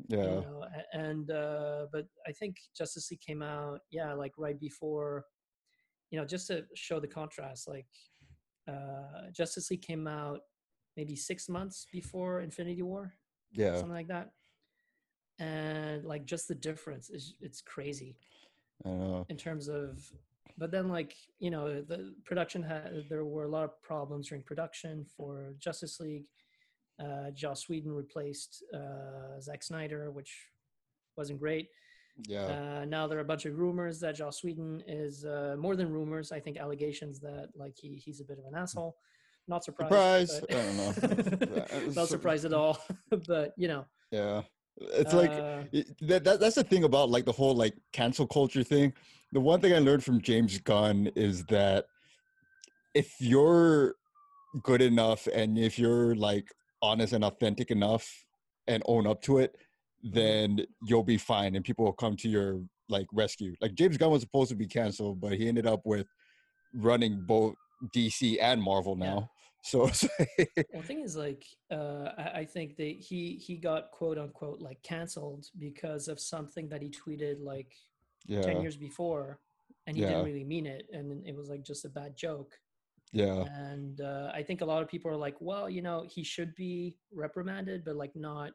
Yeah, 0.08 0.18
You 0.24 0.42
know, 0.42 0.66
and 0.94 1.30
uh, 1.32 1.88
but 1.92 2.06
I 2.26 2.32
think 2.32 2.58
Justice 2.78 3.12
League 3.12 3.20
came 3.22 3.42
out, 3.42 3.82
yeah, 3.92 4.14
like 4.14 4.32
right 4.38 4.60
before. 4.60 5.26
You 6.12 6.20
know, 6.20 6.26
just 6.26 6.48
to 6.48 6.66
show 6.76 7.00
the 7.00 7.08
contrast, 7.08 7.68
like 7.68 7.88
uh, 8.68 9.32
Justice 9.34 9.70
League 9.72 9.82
came 9.82 10.08
out 10.08 10.42
maybe 10.98 11.16
six 11.16 11.48
months 11.50 11.88
before 11.92 12.42
Infinity 12.42 12.82
War, 12.84 13.14
yeah, 13.54 13.76
something 13.76 13.92
like 13.94 14.08
that. 14.10 14.32
And 15.40 16.06
like 16.06 16.26
just 16.26 16.48
the 16.48 16.56
difference 16.56 17.10
is 17.10 17.36
it's 17.42 17.62
crazy 17.62 18.18
I 18.86 18.90
know. 18.90 19.26
in 19.30 19.38
terms 19.38 19.68
of 19.70 20.00
but 20.58 20.72
then 20.72 20.90
like 20.90 21.16
you 21.40 21.50
know 21.50 21.82
the 21.82 22.14
production 22.26 22.62
had 22.62 23.06
there 23.10 23.26
were 23.26 23.46
a 23.46 23.50
lot 23.50 23.64
of 23.64 23.82
problems 23.82 24.30
during 24.30 24.44
production 24.44 25.06
for 25.16 25.54
justice 25.60 26.00
league 26.00 26.26
uh 27.00 27.32
joss 27.32 27.70
whedon 27.70 27.92
replaced 27.92 28.64
uh 28.74 29.40
Zack 29.40 29.64
snyder 29.64 30.12
which 30.12 30.32
wasn't 31.18 31.40
great 31.40 31.70
Yeah, 32.28 32.46
uh 32.82 32.86
now 32.86 33.08
there 33.08 33.18
are 33.18 33.22
a 33.22 33.32
bunch 33.34 33.46
of 33.46 33.58
rumors 33.58 34.00
that 34.02 34.16
joss 34.16 34.44
whedon 34.44 34.84
is 34.88 35.26
uh 35.26 35.56
more 35.58 35.76
than 35.76 35.92
rumors 35.92 36.32
i 36.32 36.40
think 36.40 36.58
allegations 36.58 37.20
that 37.20 37.50
like 37.56 37.76
he 37.76 37.96
he's 37.96 38.22
a 38.22 38.26
bit 38.26 38.38
of 38.40 38.46
an 38.46 38.56
asshole 38.56 38.96
not 39.48 39.64
surprised 39.64 40.30
Surprise! 40.30 40.42
I 40.50 40.54
don't 40.54 40.78
know. 40.78 41.92
Not 41.96 42.08
surprised 42.08 42.46
at 42.46 42.54
all 42.54 42.78
but 43.28 43.54
you 43.58 43.68
know 43.68 43.86
yeah. 44.12 44.42
It's 44.80 45.14
like 45.14 45.32
uh, 45.32 45.64
that, 46.02 46.24
that 46.24 46.40
that's 46.40 46.56
the 46.56 46.64
thing 46.64 46.84
about 46.84 47.10
like 47.10 47.26
the 47.26 47.32
whole 47.32 47.56
like 47.56 47.76
cancel 47.92 48.26
culture 48.26 48.64
thing. 48.64 48.94
The 49.34 49.40
one 49.40 49.62
thing 49.62 49.74
I 49.74 49.80
learned 49.80 50.04
from 50.04 50.22
James 50.22 50.58
Gunn 50.60 51.10
is 51.16 51.46
that 51.46 51.86
if 52.94 53.16
you're 53.20 53.96
good 54.64 54.82
enough 54.82 55.28
and 55.34 55.58
if 55.58 55.80
you're 55.80 56.16
like 56.16 56.46
honest 56.82 57.14
and 57.14 57.24
authentic 57.24 57.72
enough 57.72 58.26
and 58.68 58.84
own 58.86 59.08
up 59.08 59.22
to 59.24 59.38
it, 59.38 59.56
then 60.04 60.66
you'll 60.86 61.04
be 61.04 61.18
fine 61.18 61.56
and 61.56 61.64
people 61.64 61.86
will 61.86 61.94
come 61.94 62.18
to 62.18 62.28
your 62.28 62.62
like 62.90 63.08
rescue. 63.14 63.56
Like 63.62 63.76
James 63.76 63.98
Gunn 63.98 64.12
was 64.12 64.22
supposed 64.22 64.50
to 64.50 64.56
be 64.56 64.68
canceled, 64.68 65.22
but 65.22 65.34
he 65.34 65.48
ended 65.48 65.66
up 65.66 65.82
with 65.86 66.08
running 66.74 67.24
both 67.26 67.56
DC 67.96 68.38
and 68.42 68.62
Marvel 68.62 68.98
Yeah. 68.98 69.06
now. 69.06 69.30
So 69.64 69.86
it's 69.88 70.08
Well, 70.74 70.82
the 70.82 70.88
thing 70.88 71.02
is, 71.02 71.16
like, 71.16 71.46
uh, 71.72 72.10
I, 72.18 72.32
I 72.40 72.46
think 72.46 72.78
that 72.78 72.96
he 73.00 73.36
he 73.36 73.58
got 73.58 73.92
quote 73.92 74.18
unquote 74.18 74.62
like 74.62 74.82
canceled 74.84 75.46
because 75.60 76.08
of 76.08 76.20
something 76.20 76.70
that 76.70 76.82
he 76.82 76.90
tweeted 76.90 77.38
like 77.40 77.74
ten 78.28 78.62
years 78.62 78.78
before, 78.78 79.40
and 79.88 79.96
he 79.96 80.02
Yeah. 80.04 80.10
didn't 80.10 80.26
really 80.26 80.44
mean 80.44 80.66
it, 80.66 80.88
and 80.94 81.26
it 81.26 81.36
was 81.36 81.50
like 81.50 81.64
just 81.64 81.86
a 81.86 81.90
bad 81.90 82.16
joke. 82.16 82.60
yeah, 83.14 83.44
And 83.44 84.00
uh, 84.00 84.32
I 84.34 84.42
think 84.44 84.62
a 84.62 84.66
lot 84.66 84.82
of 84.82 84.88
people 84.88 85.12
are 85.12 85.18
like, 85.18 85.36
well, 85.42 85.70
you 85.70 85.82
know, 85.82 86.06
he 86.10 86.24
should 86.24 86.56
be 86.56 86.98
reprimanded, 87.12 87.84
but 87.84 87.96
like 87.98 88.16
not 88.16 88.54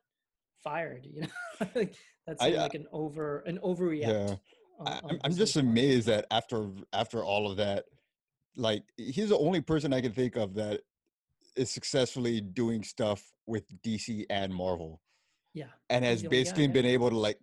fired. 0.65 1.05
You 1.07 1.23
know, 1.23 1.29
like 1.75 1.95
that's 2.27 2.43
I- 2.43 2.51
like 2.51 2.75
an 2.75 2.87
over 2.93 3.41
an 3.41 3.59
overreact. 3.63 4.01
yeah. 4.31 4.37
on- 4.79 4.87
on 4.87 5.11
I'm, 5.11 5.19
I'm 5.25 5.35
just 5.35 5.57
amazed 5.57 6.07
that 6.09 6.27
after 6.31 6.71
after 6.93 7.23
all 7.25 7.51
of 7.51 7.57
that, 7.59 7.85
like 8.57 8.83
he's 8.97 9.29
the 9.31 9.39
only 9.39 9.61
person 9.61 9.93
I 9.93 10.01
can 10.01 10.13
think 10.13 10.37
of 10.37 10.55
that 10.55 10.81
is 11.57 11.71
successfully 11.71 12.41
doing 12.41 12.83
stuff 12.83 13.23
with 13.47 13.65
DC 13.83 14.25
and 14.31 14.55
Marvel, 14.55 15.01
Yeah, 15.55 15.67
and 15.91 16.05
has 16.05 16.21
the 16.23 16.29
only 16.29 16.37
guy, 16.37 16.43
basically 16.43 16.65
yeah. 16.67 16.73
been 16.73 16.87
able 16.87 17.11
to 17.11 17.17
like 17.19 17.39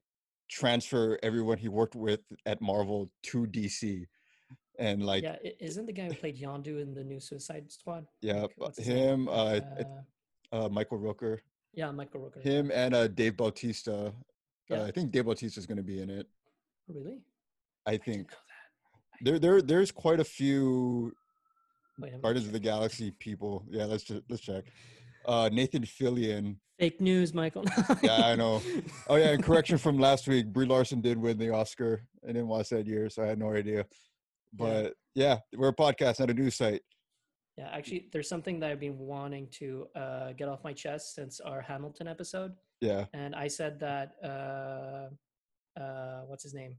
transfer 0.53 1.17
everyone 1.24 1.57
he 1.57 1.67
worked 1.69 1.95
with 1.95 2.22
at 2.45 2.62
Marvel 2.62 3.10
to 3.29 3.45
DC, 3.48 4.05
and 4.79 5.03
like 5.05 5.24
yeah. 5.24 5.38
Isn't 5.60 5.86
the 5.88 5.93
guy 5.93 6.05
who 6.10 6.13
played 6.24 6.38
Yondu 6.39 6.81
in 6.81 6.93
the 6.93 7.03
new 7.03 7.19
Suicide 7.19 7.72
Squad? 7.72 8.05
yeah, 8.22 8.41
Like, 8.41 8.51
what's 8.57 8.77
his 8.77 8.88
name? 8.88 8.98
him, 8.98 9.27
uh, 9.29 9.31
Uh, 9.31 9.83
uh, 10.57 10.69
Michael 10.69 11.00
Rooker, 11.00 11.39
yeah, 11.74 11.89
Michael 11.91 12.22
Rooker. 12.22 12.41
him, 12.43 12.72
and 12.74 12.93
uh, 12.93 13.07
Dave 13.07 13.36
Bautista. 13.38 14.13
Yeah. 14.69 14.81
Uh, 14.81 14.86
I 14.88 14.91
think 14.91 15.12
Dave 15.12 15.25
Bautista 15.25 15.60
is 15.60 15.65
going 15.65 15.77
to 15.77 15.83
be 15.93 16.01
in 16.01 16.10
it. 16.10 16.27
Really? 16.88 17.17
I 17.86 17.93
I 17.93 17.98
think 17.98 18.29
that. 18.29 18.38
there 19.25 19.39
there 19.39 19.62
there's 19.62 19.91
quite 19.91 20.19
a 20.19 20.24
few 20.39 21.12
Wait, 22.00 22.22
Guardians 22.22 22.48
of 22.48 22.53
the. 22.53 22.60
Galaxy 22.60 23.12
people. 23.12 23.65
Yeah, 23.69 23.86
let's 23.86 24.03
just 24.03 24.22
let's 24.29 24.41
check. 24.41 24.63
Uh, 25.25 25.50
Nathan 25.51 25.84
Fillion. 25.84 26.58
Fake 26.80 27.00
news, 27.00 27.34
Michael. 27.34 27.63
Yeah, 28.01 28.25
I 28.25 28.36
know. 28.36 28.62
Oh 29.08 29.15
yeah, 29.15 29.30
and 29.30 29.44
correction 29.44 29.77
from 29.77 30.00
last 30.00 30.27
week. 30.27 30.48
Brie 30.48 30.65
Larson 30.65 31.01
did 31.01 31.18
win 31.18 31.38
the 31.38 31.50
Oscar. 31.53 32.08
I 32.24 32.27
didn't 32.27 32.48
watch 32.48 32.70
that 32.70 32.88
year, 32.88 33.10
so 33.10 33.24
I 33.24 33.27
had 33.27 33.38
no 33.39 33.53
idea. 33.53 33.86
But 34.53 34.94
yeah, 35.15 35.39
we're 35.56 35.70
a 35.70 35.75
podcast, 35.75 36.20
not 36.20 36.30
a 36.30 36.34
news 36.34 36.56
site. 36.56 36.82
Yeah, 37.58 37.70
actually, 37.72 38.10
there's 38.12 38.27
something 38.27 38.60
that 38.62 38.72
I've 38.72 38.80
been 38.80 38.98
wanting 38.98 39.48
to 39.60 39.88
uh, 39.96 40.32
get 40.34 40.50
off 40.50 40.63
my 40.63 40.74
chest 40.74 41.13
since 41.13 41.39
our 41.39 41.62
Hamilton 41.62 42.08
episode, 42.08 42.53
Yeah, 42.82 43.06
and 43.13 43.36
I 43.36 43.48
said 43.48 43.80
that 43.80 44.15
uh, 44.24 45.80
uh, 45.80 46.22
what's 46.25 46.44
his 46.44 46.56
name, 46.56 46.77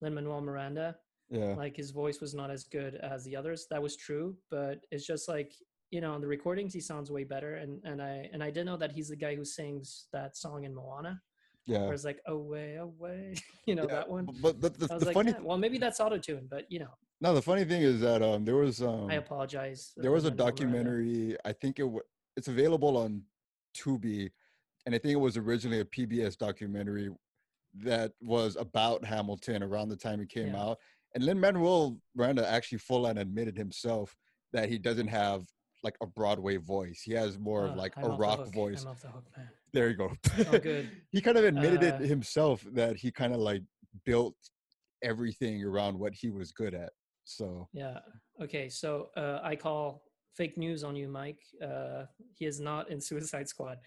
Lin 0.00 0.14
Manuel 0.14 0.40
Miranda, 0.40 0.96
yeah, 1.28 1.54
like 1.54 1.76
his 1.76 1.90
voice 1.90 2.20
was 2.22 2.34
not 2.34 2.50
as 2.50 2.64
good 2.64 2.94
as 2.96 3.24
the 3.24 3.36
others. 3.36 3.66
That 3.70 3.82
was 3.82 3.96
true, 3.96 4.36
but 4.50 4.80
it's 4.90 5.06
just 5.06 5.28
like 5.28 5.52
you 5.92 6.00
know, 6.00 6.14
on 6.14 6.20
the 6.22 6.26
recordings 6.26 6.72
he 6.72 6.80
sounds 6.80 7.10
way 7.10 7.22
better, 7.22 7.56
and 7.56 7.80
and 7.84 8.02
I 8.02 8.28
and 8.32 8.42
I 8.42 8.46
didn't 8.50 8.66
know 8.66 8.78
that 8.78 8.90
he's 8.90 9.08
the 9.10 9.16
guy 9.16 9.36
who 9.36 9.44
sings 9.44 10.06
that 10.12 10.36
song 10.36 10.64
in 10.64 10.74
Moana, 10.74 11.20
yeah. 11.66 11.80
where 11.84 11.92
it's 11.92 12.04
like 12.04 12.18
away, 12.26 12.76
away, 12.76 13.34
you 13.66 13.74
know 13.74 13.82
Yeah, 13.82 13.96
that 13.96 14.08
one. 14.08 14.26
But 14.40 14.60
the, 14.60 14.70
the, 14.70 14.88
I 14.90 14.94
was 14.94 15.00
the 15.02 15.06
like, 15.10 15.14
funny, 15.14 15.32
"Yeah, 15.32 15.40
well, 15.42 15.58
maybe 15.58 15.78
that's 15.78 16.00
auto 16.00 16.16
tune, 16.18 16.48
but 16.50 16.64
you 16.70 16.78
know, 16.80 16.88
no, 17.20 17.34
the 17.34 17.42
funny 17.42 17.64
thing 17.64 17.82
is 17.82 18.00
that 18.00 18.22
um, 18.22 18.44
there 18.46 18.56
was 18.56 18.80
um, 18.82 19.08
I 19.10 19.14
apologize. 19.16 19.92
there 19.96 20.10
was 20.10 20.24
a 20.24 20.30
documentary. 20.30 21.36
I 21.44 21.52
think 21.52 21.78
it 21.78 21.82
w- 21.82 22.00
it's 22.38 22.48
available 22.48 22.96
on 22.96 23.22
Tubi, 23.76 24.30
and 24.86 24.94
I 24.94 24.98
think 24.98 25.12
it 25.12 25.20
was 25.20 25.36
originally 25.36 25.80
a 25.80 25.84
PBS 25.84 26.38
documentary 26.38 27.10
that 27.74 28.12
was 28.22 28.56
about 28.56 29.04
Hamilton 29.04 29.62
around 29.62 29.90
the 29.90 29.96
time 29.96 30.20
it 30.20 30.30
came 30.30 30.54
Yeah. 30.54 30.62
out. 30.62 30.78
And 31.14 31.24
Lin 31.24 31.38
Manuel 31.38 31.98
Miranda 32.14 32.48
actually 32.50 32.78
full 32.78 33.04
on 33.06 33.18
admitted 33.18 33.56
himself 33.58 34.16
that 34.54 34.70
he 34.70 34.78
doesn't 34.78 35.08
have 35.08 35.44
like 35.82 35.96
a 36.00 36.06
Broadway 36.06 36.56
voice. 36.56 37.02
He 37.02 37.12
has 37.12 37.38
more 37.38 37.66
of 37.66 37.76
like 37.76 37.94
I'm 37.96 38.04
a 38.04 38.08
the 38.08 38.14
rock 38.16 38.38
hook. 38.40 38.54
voice. 38.54 38.82
I'm 38.82 38.88
off 38.90 39.02
the 39.02 39.08
hook, 39.08 39.24
man. 39.36 39.48
There 39.72 39.88
you 39.88 39.96
go. 39.96 40.12
Oh, 40.52 40.58
good. 40.58 40.90
he 41.10 41.20
kind 41.20 41.36
of 41.38 41.44
admitted 41.44 41.82
Uh, 41.82 41.96
it 41.96 42.00
himself 42.08 42.64
that 42.72 42.96
he 42.96 43.10
kind 43.10 43.32
of 43.34 43.40
like 43.40 43.62
built 44.04 44.34
everything 45.02 45.62
around 45.64 45.98
what 45.98 46.12
he 46.14 46.30
was 46.30 46.52
good 46.52 46.74
at. 46.74 46.90
So 47.24 47.68
Yeah. 47.72 47.98
Okay. 48.40 48.68
So 48.68 49.08
uh, 49.16 49.40
I 49.42 49.56
call 49.56 50.02
fake 50.36 50.56
news 50.56 50.84
on 50.84 50.94
you, 50.96 51.08
Mike. 51.08 51.40
Uh, 51.62 52.04
he 52.34 52.46
is 52.46 52.60
not 52.60 52.90
in 52.90 53.00
Suicide 53.08 53.48
Squad. 53.48 53.78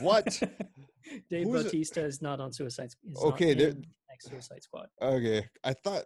What? 0.00 0.26
Dave 1.30 1.46
Who's? 1.46 1.64
Bautista 1.64 2.02
is 2.04 2.22
not 2.22 2.40
on 2.40 2.52
Suicide. 2.52 2.90
Not 3.04 3.24
Okay, 3.34 3.52
there- 3.54 3.74
next 4.08 4.30
Suicide 4.30 4.62
Squad. 4.62 4.88
okay, 5.02 5.46
I 5.62 5.74
thought 5.74 6.04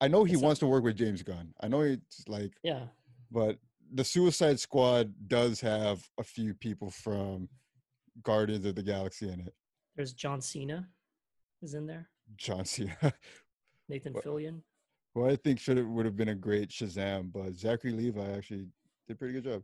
I 0.00 0.08
know 0.08 0.24
he 0.24 0.34
It's 0.34 0.42
a- 0.42 0.44
wants 0.44 0.60
to 0.60 0.66
work 0.66 0.84
with 0.84 0.96
James 0.96 1.22
Gunn. 1.22 1.54
I 1.60 1.68
know 1.68 1.80
it's 1.80 2.24
like, 2.28 2.52
Yeah. 2.62 2.86
but 3.30 3.58
the 3.94 4.04
Suicide 4.04 4.58
Squad 4.58 5.14
does 5.28 5.60
have 5.60 6.02
a 6.18 6.24
few 6.24 6.52
people 6.52 6.90
from 6.90 7.48
Guardians 8.22 8.66
of 8.66 8.74
the 8.74 8.82
Galaxy 8.82 9.28
in 9.30 9.40
it. 9.40 9.54
There's 9.96 10.12
John 10.12 10.40
Cena, 10.40 10.88
is 11.62 11.74
in 11.74 11.86
there. 11.86 12.08
John 12.36 12.64
Cena, 12.64 12.96
Nathan? 13.88 14.12
Fillion. 14.14 14.62
who 15.14 15.28
I 15.28 15.36
think 15.36 15.60
should 15.60 15.76
have 15.76 15.86
would 15.86 16.06
have 16.06 16.16
been 16.16 16.30
a 16.30 16.34
great 16.34 16.70
Shazam, 16.70 17.32
but 17.32 17.54
Zachary 17.54 17.92
Levi 17.92 18.36
actually 18.36 18.66
did 19.06 19.14
a 19.14 19.14
pretty 19.14 19.34
good 19.34 19.44
job. 19.44 19.62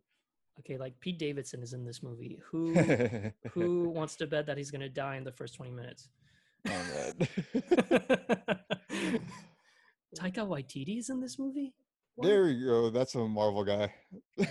Okay, 0.60 0.76
like 0.76 0.98
Pete 1.00 1.18
Davidson 1.18 1.62
is 1.62 1.72
in 1.72 1.84
this 1.84 2.02
movie. 2.02 2.38
Who 2.50 2.74
who 3.50 3.88
wants 3.88 4.14
to 4.16 4.26
bet 4.26 4.46
that 4.46 4.58
he's 4.58 4.70
gonna 4.70 4.88
die 4.88 5.16
in 5.16 5.24
the 5.24 5.32
first 5.32 5.54
twenty 5.54 5.72
minutes? 5.72 6.08
Oh. 6.68 7.12
Taika 10.16 10.44
Waititi 10.46 10.98
is 10.98 11.08
in 11.08 11.20
this 11.20 11.38
movie. 11.38 11.72
There 12.18 12.48
you 12.48 12.66
go. 12.66 12.90
That's 12.90 13.14
a 13.14 13.26
Marvel 13.26 13.64
guy. 13.64 13.92
Wow, 14.36 14.46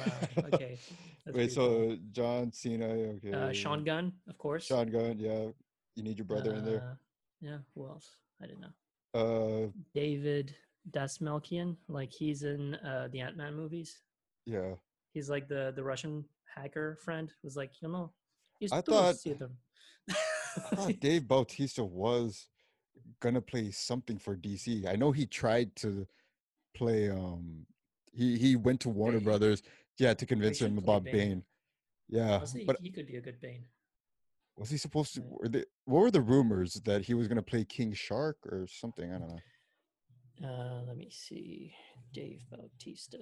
okay. 0.53 0.77
That's 1.25 1.37
Wait, 1.37 1.55
cool. 1.55 1.91
so 1.91 1.97
John 2.11 2.51
Cena, 2.51 2.85
okay. 2.87 3.31
uh, 3.31 3.51
Sean 3.53 3.83
Gunn, 3.83 4.13
of 4.27 4.37
course. 4.37 4.65
Sean 4.65 4.89
Gunn, 4.89 5.19
yeah. 5.19 5.47
You 5.95 6.03
need 6.03 6.17
your 6.17 6.25
brother 6.25 6.53
in 6.53 6.65
there. 6.65 6.81
Uh, 6.91 6.95
Yeah. 7.41 7.57
Who 7.75 7.87
else? 7.87 8.15
I 8.41 8.47
don't 8.47 8.61
know. 8.61 8.73
Uh, 9.13 9.67
David 9.93 10.55
Dastmalchian, 10.91 11.75
like 11.87 12.11
he's 12.11 12.43
in 12.43 12.75
uh, 12.75 13.09
the 13.11 13.19
Ant 13.21 13.37
Man 13.37 13.55
movies. 13.55 13.99
yeah. 14.45 14.73
He's 15.13 15.29
like 15.29 15.47
the 15.47 15.73
the 15.75 15.83
Russian 15.83 16.23
hacker 16.55 16.97
friend 17.03 17.31
who's 17.41 17.55
like, 17.57 17.71
you 17.81 17.89
know, 17.89 18.11
he's 18.59 18.71
I 18.71 18.81
thought- 18.81 19.17
see 19.17 19.33
them. 19.33 19.57
I 20.09 20.13
thought 20.75 20.99
Dave 20.99 21.27
Bautista 21.27 21.83
was 21.83 22.47
gonna 23.19 23.41
play 23.41 23.71
something 23.71 24.17
for 24.19 24.35
DC. 24.37 24.85
I 24.87 24.95
know 24.95 25.11
he 25.11 25.25
tried 25.25 25.75
to 25.77 26.07
play. 26.79 27.09
Um, 27.09 27.65
he 28.13 28.37
he 28.37 28.55
went 28.55 28.79
to 28.81 28.89
Warner 28.89 29.17
Bane. 29.19 29.25
Brothers, 29.25 29.61
yeah, 29.97 30.13
to 30.13 30.25
convince 30.25 30.59
him 30.61 30.77
about 30.77 31.03
Bane. 31.03 31.13
Bane. 31.15 31.43
Yeah, 32.09 32.37
Honestly, 32.37 32.63
but 32.65 32.77
he 32.81 32.89
could 32.91 33.05
be 33.07 33.17
a 33.17 33.21
good 33.21 33.39
Bane. 33.39 33.65
was 34.57 34.69
he 34.69 34.77
supposed 34.77 35.13
to? 35.15 35.21
Were 35.21 35.47
they, 35.49 35.63
what 35.85 35.99
were 36.01 36.11
the 36.11 36.21
rumors 36.33 36.73
that 36.85 37.01
he 37.07 37.13
was 37.13 37.27
gonna 37.27 37.43
play 37.53 37.63
King 37.65 37.93
Shark 37.93 38.37
or 38.45 38.65
something? 38.67 39.09
I 39.13 39.19
don't 39.19 39.29
know. 39.29 39.39
Uh, 40.49 40.81
let 40.87 40.97
me 40.97 41.09
see. 41.11 41.73
Dave 42.13 42.41
Bautista. 42.49 43.19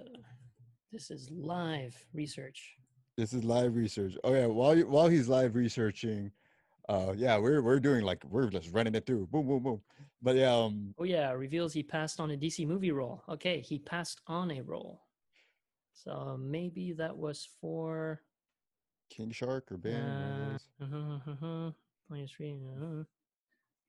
This 0.94 1.12
is 1.12 1.30
live 1.32 1.96
research. 2.14 2.76
This 3.18 3.34
is 3.34 3.44
live 3.44 3.76
research. 3.76 4.14
Oh 4.24 4.34
yeah, 4.34 4.46
while 4.46 4.78
you- 4.78 4.88
while 4.88 5.08
he's 5.10 5.28
live 5.28 5.56
researching, 5.56 6.32
uh, 6.90 7.14
yeah, 7.16 7.38
we're 7.38 7.62
we're 7.62 7.80
doing 7.80 8.04
like 8.04 8.24
we're 8.26 8.50
just 8.50 8.72
running 8.72 8.96
it 8.96 9.06
through, 9.06 9.28
boom, 9.28 9.48
boom, 9.48 9.64
boom. 9.64 9.82
But 10.22 10.36
yeah, 10.36 10.54
um, 10.54 10.94
Oh 10.98 11.04
yeah, 11.04 11.32
reveals 11.32 11.74
he 11.74 11.84
passed 11.84 12.20
on 12.20 12.32
a 12.32 12.38
DC 12.38 12.66
movie 12.66 12.92
role. 12.92 13.24
Okay, 13.30 13.60
he 13.62 13.80
passed 13.80 14.22
on 14.28 14.52
a 14.52 14.62
role. 14.62 15.02
So 15.94 16.38
maybe 16.40 16.94
that 16.94 17.16
was 17.16 17.48
for 17.60 18.22
King 19.10 19.32
Shark 19.32 19.72
or 19.72 19.76
of 19.76 19.86
uh, 19.86 20.58
uh-huh, 20.84 21.32
uh-huh, 21.32 21.72
23, 22.08 22.54
uh-huh, 22.54 23.04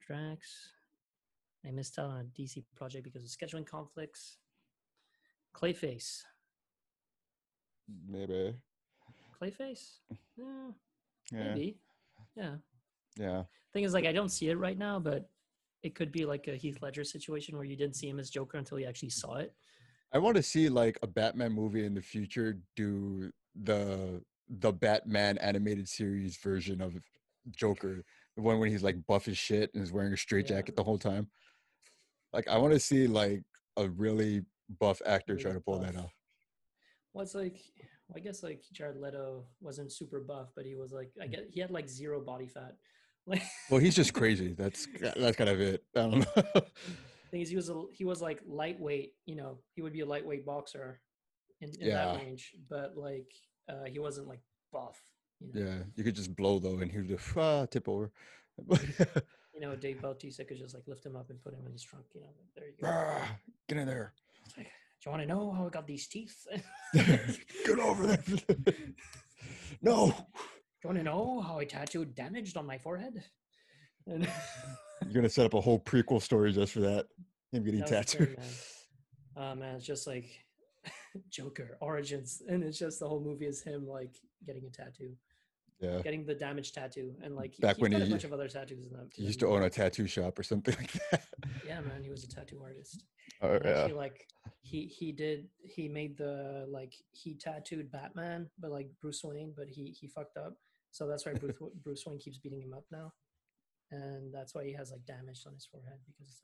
Drax. 0.06 0.68
I 1.66 1.70
missed 1.70 1.98
out 1.98 2.10
on 2.10 2.20
a 2.20 2.40
DC 2.40 2.64
project 2.76 3.04
because 3.04 3.24
of 3.24 3.30
scheduling 3.30 3.66
conflicts. 3.66 4.38
Clayface. 5.54 6.22
maybe. 8.08 8.54
Clayface? 9.40 9.98
Yeah, 10.36 10.70
Yeah, 11.32 11.54
maybe. 11.54 11.78
Yeah. 12.36 12.54
Yeah. 13.18 13.42
Thing 13.72 13.84
is, 13.84 13.92
like, 13.92 14.06
I 14.06 14.12
don't 14.12 14.30
see 14.30 14.48
it 14.48 14.58
right 14.58 14.78
now, 14.78 14.98
but 14.98 15.28
it 15.82 15.94
could 15.94 16.10
be 16.12 16.24
like 16.24 16.48
a 16.48 16.56
Heath 16.56 16.78
Ledger 16.82 17.04
situation 17.04 17.56
where 17.56 17.64
you 17.64 17.76
didn't 17.76 17.96
see 17.96 18.08
him 18.08 18.18
as 18.18 18.30
Joker 18.30 18.58
until 18.58 18.78
you 18.78 18.86
actually 18.86 19.10
saw 19.10 19.36
it. 19.36 19.54
I 20.12 20.18
want 20.18 20.36
to 20.36 20.42
see 20.42 20.68
like 20.68 20.98
a 21.02 21.06
Batman 21.06 21.52
movie 21.52 21.84
in 21.84 21.94
the 21.94 22.02
future 22.02 22.58
do 22.76 23.30
the 23.62 24.22
the 24.48 24.72
Batman 24.72 25.36
animated 25.38 25.88
series 25.88 26.36
version 26.38 26.80
of 26.80 26.96
Joker, 27.54 28.02
the 28.36 28.42
one 28.42 28.58
when 28.58 28.70
he's 28.70 28.82
like 28.82 28.96
buff 29.06 29.28
as 29.28 29.36
shit 29.36 29.70
and 29.74 29.82
is 29.82 29.92
wearing 29.92 30.12
a 30.12 30.16
straight 30.16 30.48
Yeah. 30.48 30.56
jacket 30.56 30.76
the 30.76 30.84
whole 30.84 30.98
time. 30.98 31.28
Like 32.32 32.48
I 32.48 32.58
want 32.58 32.72
to 32.72 32.80
see 32.80 33.06
like 33.06 33.42
a 33.76 33.88
really 33.88 34.44
buff 34.80 35.00
actor 35.04 35.36
try 35.36 35.52
to 35.52 35.60
pull 35.60 35.78
that 35.80 35.96
off. 35.96 36.14
Well, 37.12 37.22
it's 37.22 37.34
like, 37.34 37.58
well, 38.08 38.16
I 38.16 38.20
guess 38.20 38.42
like 38.42 38.62
Jared 38.72 38.96
Leto 38.96 39.44
wasn't 39.60 39.92
super 39.92 40.20
buff, 40.20 40.48
but 40.56 40.64
he 40.64 40.74
was 40.74 40.92
like, 40.92 41.10
I 41.20 41.26
hmm. 41.26 41.30
get 41.30 41.48
he 41.50 41.60
had 41.60 41.70
like 41.70 41.88
zero 41.88 42.20
body 42.20 42.46
fat. 42.46 42.76
Well, 43.70 43.80
he's 43.80 43.94
just 43.96 44.14
crazy. 44.20 44.54
That's 44.54 44.86
that's 45.00 45.36
kind 45.36 45.50
of 45.50 45.60
it. 45.60 45.84
I 45.96 46.00
don't 46.00 46.18
know. 46.20 46.42
thing 47.30 47.40
is, 47.42 47.50
he 47.50 47.56
was 47.56 47.68
a, 47.68 47.82
he 47.92 48.04
was 48.04 48.22
like 48.22 48.40
lightweight. 48.46 49.12
You 49.26 49.36
know, 49.36 49.58
he 49.74 49.82
would 49.82 49.92
be 49.92 50.00
a 50.00 50.06
lightweight 50.06 50.46
boxer 50.46 51.00
in, 51.60 51.70
in 51.80 51.88
Yeah. 51.88 52.06
that 52.06 52.16
range, 52.16 52.54
but 52.70 52.96
like 52.96 53.30
uh, 53.68 53.84
he 53.84 53.98
wasn't 53.98 54.28
like 54.28 54.40
buff. 54.72 54.98
You 55.40 55.52
know, 55.52 55.66
yeah, 55.70 55.78
you 55.96 56.04
could 56.04 56.16
just 56.16 56.34
blow 56.34 56.58
though, 56.58 56.78
and 56.78 56.90
he 56.90 56.98
would 56.98 57.08
just 57.08 57.36
ah, 57.36 57.66
tip 57.66 57.88
over. 57.88 58.10
you 58.70 59.60
know, 59.60 59.76
Dave 59.76 60.00
Bautista 60.02 60.44
could 60.44 60.58
just 60.58 60.74
like 60.74 60.84
lift 60.88 61.04
him 61.06 61.14
up 61.16 61.30
and 61.30 61.42
put 61.42 61.54
him 61.54 61.60
in 61.66 61.72
his 61.72 61.82
trunk. 61.84 62.06
You 62.14 62.22
know, 62.22 62.28
there 62.56 62.66
you 62.66 62.72
go. 62.80 62.88
Ah, 62.88 63.36
Get 63.68 63.78
in 63.78 63.86
there. 63.86 64.14
Like, 64.56 64.66
Do 64.66 64.70
you 65.06 65.10
want 65.12 65.22
to 65.22 65.28
know 65.28 65.52
how 65.52 65.66
I 65.66 65.68
got 65.68 65.86
these 65.86 66.08
teeth? 66.08 66.46
Get 66.94 67.78
over 67.78 68.06
there. 68.06 68.24
no. 69.82 70.14
Do 70.80 70.88
you 70.88 70.94
want 70.94 70.98
to 70.98 71.04
know 71.04 71.40
how 71.40 71.58
I 71.58 71.64
tattooed 71.64 72.14
damaged 72.14 72.56
on 72.56 72.64
my 72.66 72.78
forehead? 72.78 73.24
And 74.06 74.28
You're 75.04 75.12
gonna 75.14 75.28
set 75.28 75.44
up 75.44 75.54
a 75.54 75.60
whole 75.60 75.80
prequel 75.80 76.22
story 76.22 76.52
just 76.52 76.72
for 76.72 76.80
that. 76.80 77.06
Him 77.52 77.64
getting 77.64 77.80
That 77.80 77.88
tattooed. 77.88 78.36
thing, 78.38 78.44
man. 79.36 79.50
Uh, 79.50 79.54
man, 79.56 79.74
it's 79.76 79.84
just 79.86 80.06
like 80.06 80.26
Joker 81.30 81.76
origins, 81.80 82.42
and 82.48 82.62
it's 82.62 82.78
just 82.78 83.00
the 83.00 83.08
whole 83.08 83.20
movie 83.20 83.46
is 83.46 83.60
him 83.62 83.88
like 83.88 84.14
getting 84.46 84.64
a 84.66 84.70
tattoo, 84.70 85.14
Yeah. 85.80 86.00
getting 86.02 86.24
the 86.24 86.34
damaged 86.34 86.74
tattoo, 86.74 87.14
and 87.22 87.34
like 87.34 87.56
Back 87.58 87.76
he's 87.76 87.82
when 87.82 87.92
he- 87.92 88.00
a 88.02 88.06
bunch 88.06 88.24
of 88.24 88.32
other 88.32 88.48
tattoos 88.48 88.86
in 88.86 88.92
that. 88.92 89.08
He 89.14 89.24
used 89.24 89.40
to 89.40 89.48
own 89.48 89.64
a 89.64 89.70
tattoo 89.70 90.06
shop 90.06 90.38
or 90.38 90.42
something 90.44 90.74
like 90.78 90.92
that. 91.10 91.24
Yeah, 91.66 91.80
man, 91.80 92.02
he 92.04 92.10
was 92.10 92.22
a 92.22 92.28
tattoo 92.28 92.60
artist. 92.62 93.02
Oh, 93.42 93.54
And 93.54 93.64
yeah. 93.64 93.70
Actually, 93.82 93.94
like 93.94 94.26
he 94.62 94.86
he 94.86 95.10
did 95.12 95.48
he 95.60 95.88
made 95.88 96.16
the 96.16 96.66
like 96.70 96.94
he 97.10 97.34
tattooed 97.34 97.90
Batman, 97.90 98.48
but 98.60 98.70
like 98.70 98.88
Bruce 99.02 99.22
Wayne, 99.24 99.52
but 99.56 99.68
he 99.68 99.90
he 99.90 100.06
fucked 100.06 100.36
up. 100.36 100.56
So 100.90 101.06
that's 101.06 101.24
why 101.26 101.34
Bruce 101.34 101.56
Bruce 101.84 102.04
Wayne 102.06 102.18
keeps 102.18 102.38
beating 102.38 102.60
him 102.62 102.72
up 102.74 102.84
now, 102.90 103.12
and 103.90 104.32
that's 104.32 104.54
why 104.54 104.64
he 104.64 104.72
has 104.74 104.90
like 104.90 105.04
damage 105.06 105.40
on 105.46 105.54
his 105.54 105.66
forehead 105.70 105.98
because 106.06 106.28
it's 106.32 106.42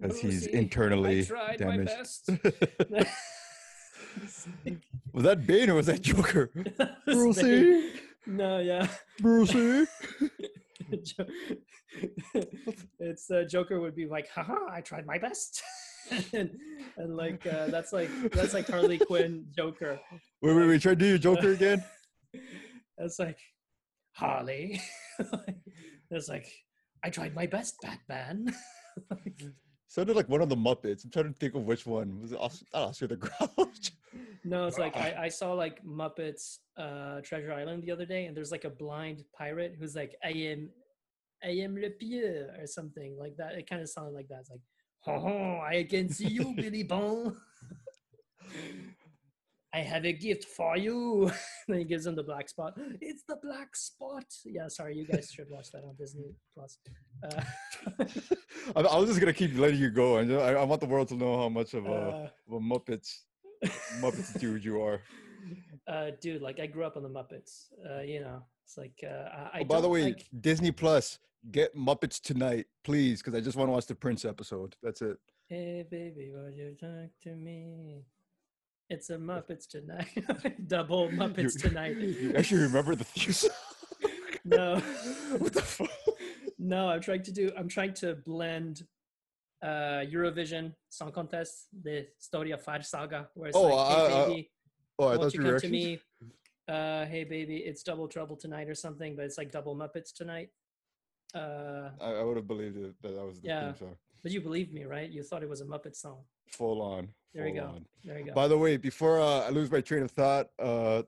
like 0.00 0.10
Because 0.10 0.20
he's 0.20 0.46
internally 0.46 1.20
I 1.20 1.24
tried 1.24 1.58
damaged. 1.58 1.90
my 1.90 1.96
best. 1.96 2.30
Was 5.12 5.24
that 5.24 5.46
Bane 5.46 5.68
or 5.70 5.74
was 5.74 5.86
that 5.86 6.00
Joker? 6.02 6.50
Brucey, 7.06 7.92
No, 8.26 8.58
yeah. 8.60 8.86
Brucey. 9.20 9.86
It's 12.98 13.30
uh, 13.30 13.44
Joker 13.48 13.80
would 13.80 13.94
be 13.94 14.06
like, 14.06 14.28
haha, 14.30 14.56
I 14.70 14.80
tried 14.80 15.06
my 15.06 15.18
best. 15.18 15.62
and, 16.32 16.50
and 16.96 17.16
like 17.16 17.46
uh, 17.46 17.66
that's 17.66 17.92
like 17.92 18.08
that's 18.30 18.54
like 18.54 18.68
Harley 18.68 18.98
Quinn 18.98 19.46
Joker. 19.56 19.98
Wait, 20.42 20.54
wait, 20.54 20.66
wait. 20.68 20.80
Try 20.82 20.92
to 20.92 20.96
do 20.96 21.06
your 21.06 21.18
Joker 21.18 21.52
again. 21.52 21.82
That's 22.98 23.18
like 23.18 23.38
Harley. 24.12 24.80
It's 26.10 26.28
like 26.28 26.46
I 27.04 27.10
tried 27.10 27.34
my 27.34 27.46
best, 27.46 27.76
Batman. 27.82 28.54
Sounded 29.88 30.16
like 30.16 30.28
one 30.28 30.40
of 30.40 30.48
the 30.48 30.56
Muppets. 30.56 31.04
I'm 31.04 31.10
trying 31.10 31.32
to 31.32 31.38
think 31.38 31.54
of 31.54 31.64
which 31.64 31.86
one. 31.86 32.20
Was 32.20 32.32
it 32.32 32.38
Os- 32.40 32.64
not 32.74 32.88
Oscar 32.88 33.06
the 33.06 33.16
Grouch? 33.16 33.92
no, 34.44 34.66
it's 34.66 34.78
like 34.78 34.96
I, 34.96 35.14
I 35.24 35.28
saw 35.28 35.52
like 35.52 35.84
Muppets 35.84 36.58
uh, 36.76 37.20
Treasure 37.22 37.52
Island 37.52 37.82
the 37.84 37.92
other 37.92 38.06
day, 38.06 38.26
and 38.26 38.36
there's 38.36 38.50
like 38.50 38.64
a 38.64 38.70
blind 38.70 39.22
pirate 39.36 39.76
who's 39.78 39.94
like, 39.94 40.16
I 40.24 40.30
am, 40.30 40.70
I 41.42 41.48
am 41.48 41.76
le 41.76 41.90
pied 41.90 42.60
or 42.60 42.66
something 42.66 43.16
like 43.18 43.36
that. 43.36 43.54
It 43.54 43.68
kind 43.68 43.82
of 43.82 43.88
sounded 43.88 44.14
like 44.14 44.28
that. 44.28 44.40
It's 44.40 44.50
like, 44.50 44.60
oh, 45.08 45.60
I 45.60 45.86
can 45.88 46.08
see 46.08 46.28
you, 46.28 46.54
Billy 46.56 46.82
Bone. 46.82 47.36
I 49.76 49.80
have 49.80 50.06
a 50.06 50.12
gift 50.12 50.44
for 50.44 50.78
you. 50.78 51.30
then 51.68 51.78
he 51.80 51.84
gives 51.84 52.06
him 52.06 52.14
the 52.16 52.22
black 52.22 52.48
spot. 52.48 52.72
It's 53.02 53.24
the 53.28 53.36
black 53.42 53.76
spot. 53.76 54.24
Yeah, 54.46 54.68
sorry, 54.68 54.96
you 54.96 55.04
guys 55.06 55.30
should 55.30 55.50
watch 55.50 55.70
that 55.72 55.84
on 55.84 55.94
Disney 55.98 56.34
Plus. 56.54 56.78
Uh, 57.22 57.42
I, 58.76 58.80
I 58.80 58.96
was 58.96 59.10
just 59.10 59.20
gonna 59.20 59.34
keep 59.34 59.54
letting 59.58 59.78
you 59.78 59.90
go, 59.90 60.16
and 60.16 60.32
I, 60.32 60.52
I 60.54 60.64
want 60.64 60.80
the 60.80 60.86
world 60.86 61.08
to 61.08 61.14
know 61.14 61.36
how 61.36 61.50
much 61.50 61.74
of 61.74 61.84
a, 61.84 61.90
uh, 61.92 62.28
of 62.48 62.52
a 62.54 62.58
Muppets 62.58 63.10
Muppets 64.00 64.40
dude 64.40 64.64
you 64.64 64.80
are. 64.82 65.02
uh, 65.86 66.12
dude, 66.22 66.40
like 66.40 66.58
I 66.58 66.66
grew 66.66 66.84
up 66.84 66.96
on 66.96 67.02
the 67.02 67.10
Muppets. 67.10 67.66
Uh, 67.86 68.00
you 68.00 68.20
know, 68.20 68.42
it's 68.64 68.78
like 68.78 68.98
uh, 69.04 69.28
I. 69.52 69.58
I 69.58 69.60
Oh, 69.60 69.64
by 69.64 69.82
the 69.82 69.90
way, 69.90 70.04
like- 70.04 70.26
Disney 70.40 70.70
Plus, 70.70 71.18
get 71.50 71.76
Muppets 71.76 72.18
tonight, 72.18 72.64
please, 72.82 73.20
because 73.20 73.34
I 73.38 73.42
just 73.42 73.58
want 73.58 73.68
to 73.68 73.72
watch 73.72 73.86
the 73.86 73.94
Prince 73.94 74.24
episode. 74.24 74.74
That's 74.82 75.02
it. 75.02 75.18
Hey 75.50 75.84
baby, 75.88 76.32
would 76.34 76.56
you 76.56 76.74
talk 76.80 77.10
to 77.24 77.36
me? 77.36 78.06
It's 78.88 79.10
a 79.10 79.16
Muppets 79.16 79.66
tonight. 79.68 80.08
Double 80.68 81.08
Muppets 81.08 81.54
You- 81.54 81.68
tonight. 81.70 81.96
You 82.22 82.34
actually 82.36 82.62
remember 82.62 82.94
the 82.94 83.04
theme 83.04 83.32
song? 83.32 83.50
No, 84.44 84.78
what 85.38 85.52
the 85.54 85.62
fuck? 85.62 85.90
no. 86.56 86.88
I'm 86.88 87.00
trying 87.00 87.24
to 87.24 87.32
do. 87.32 87.50
I'm 87.58 87.66
trying 87.68 87.94
to 87.94 88.14
blend 88.14 88.82
uh 89.60 90.04
Eurovision 90.14 90.72
Song 90.88 91.10
Contest, 91.10 91.66
the 91.82 92.06
Story 92.20 92.52
of 92.52 92.62
Fire 92.62 92.82
Saga, 92.82 93.28
where 93.34 93.48
it's 93.48 93.56
Oh, 93.56 93.62
like, 93.74 93.88
hey 93.96 94.28
baby, 94.28 94.50
Oh, 95.00 95.04
I 95.04 95.08
won't 95.08 95.20
thought 95.22 95.34
you 95.34 95.42
come 95.42 95.58
to 95.58 95.68
me? 95.68 95.98
Uh, 96.68 97.06
hey 97.06 97.24
baby, 97.24 97.56
it's 97.56 97.82
double 97.82 98.06
trouble 98.06 98.36
tonight 98.36 98.68
or 98.68 98.74
something, 98.76 99.16
but 99.16 99.24
it's 99.24 99.36
like 99.36 99.50
double 99.50 99.74
Muppets 99.74 100.12
tonight. 100.14 100.50
Uh, 101.34 101.90
I, 102.00 102.12
I 102.12 102.22
would 102.22 102.36
have 102.36 102.46
believed 102.46 102.76
it 102.76 102.94
that 103.02 103.16
that 103.16 103.26
was 103.26 103.40
the 103.40 103.48
Yeah. 103.48 103.72
theme 103.72 103.78
song. 103.80 103.96
but 104.22 104.30
you 104.30 104.40
believed 104.40 104.72
me, 104.72 104.84
right? 104.84 105.10
You 105.10 105.24
thought 105.24 105.42
it 105.42 105.48
was 105.48 105.60
a 105.60 105.64
Muppet 105.66 105.96
song. 105.96 106.18
Full 106.52 106.80
on. 106.82 107.08
There 107.36 107.48
you 107.48 107.54
go. 107.54 107.66
on. 107.66 107.86
There 108.04 108.18
you 108.18 108.26
go. 108.26 108.32
By 108.32 108.48
the 108.48 108.56
way, 108.56 108.76
before 108.78 109.20
uh, 109.20 109.40
I 109.40 109.50
lose 109.50 109.70
my 109.70 109.82
train 109.82 110.02
of 110.02 110.10
thought, 110.10 110.46
uh, 110.58 111.02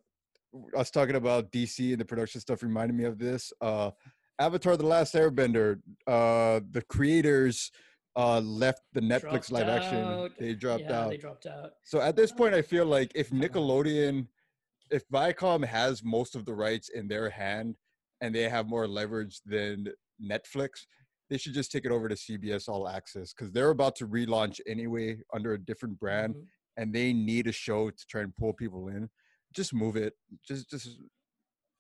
us 0.77 0.91
talking 0.91 1.17
about 1.17 1.51
DC 1.51 1.91
and 1.93 2.01
the 2.01 2.05
production 2.05 2.41
stuff 2.41 2.63
reminded 2.63 2.97
me 2.97 3.05
of 3.05 3.19
this. 3.19 3.53
Uh, 3.61 3.91
Avatar: 4.39 4.77
The 4.77 4.87
Last 4.87 5.15
Airbender. 5.15 5.81
Uh, 6.07 6.61
the 6.71 6.83
creators 6.89 7.73
uh, 8.15 8.41
left 8.41 8.83
the 8.93 9.01
Netflix 9.01 9.49
Dropped 9.49 9.53
live 9.53 9.69
action. 9.69 10.05
out. 10.05 10.33
They 10.39 10.55
dropped 10.55 10.83
yeah, 10.83 11.01
out. 11.01 11.11
they 11.11 11.17
dropped 11.17 11.47
out. 11.47 11.73
So 11.85 12.01
at 12.01 12.15
this 12.15 12.33
point, 12.33 12.55
I 12.55 12.63
feel 12.63 12.85
like 12.85 13.13
if 13.15 13.31
Nickelodeon, 13.31 14.27
if 14.91 15.09
Viacom 15.09 15.65
has 15.65 16.05
most 16.05 16.37
of 16.37 16.45
the 16.45 16.55
rights 16.55 16.91
in 16.91 17.09
their 17.09 17.31
hand 17.31 17.77
and 18.21 18.35
they 18.35 18.49
have 18.49 18.67
more 18.67 18.87
leverage 18.87 19.41
than 19.47 19.89
Netflix, 20.23 20.87
they 21.29 21.39
should 21.39 21.53
just 21.55 21.71
take 21.71 21.85
it 21.85 21.93
over 21.93 22.09
to 22.09 22.15
CBS 22.15 22.69
All 22.69 22.89
Access 22.89 23.33
because 23.33 23.53
they're 23.53 23.71
about 23.71 23.97
to 23.97 24.07
relaunch 24.07 24.61
anyway 24.67 25.19
under 25.33 25.53
a 25.55 25.59
different 25.59 25.99
brand, 25.99 26.35
Mhm. 26.35 26.47
and 26.77 26.93
they 26.95 27.13
need 27.13 27.47
a 27.47 27.53
show 27.53 27.91
to 27.91 28.07
try 28.07 28.23
and 28.23 28.35
pull 28.37 28.53
people 28.53 28.89
in. 28.89 29.11
Just 29.53 29.73
move 29.75 29.97
it. 29.97 30.15
Just, 30.47 30.71
just 30.71 31.01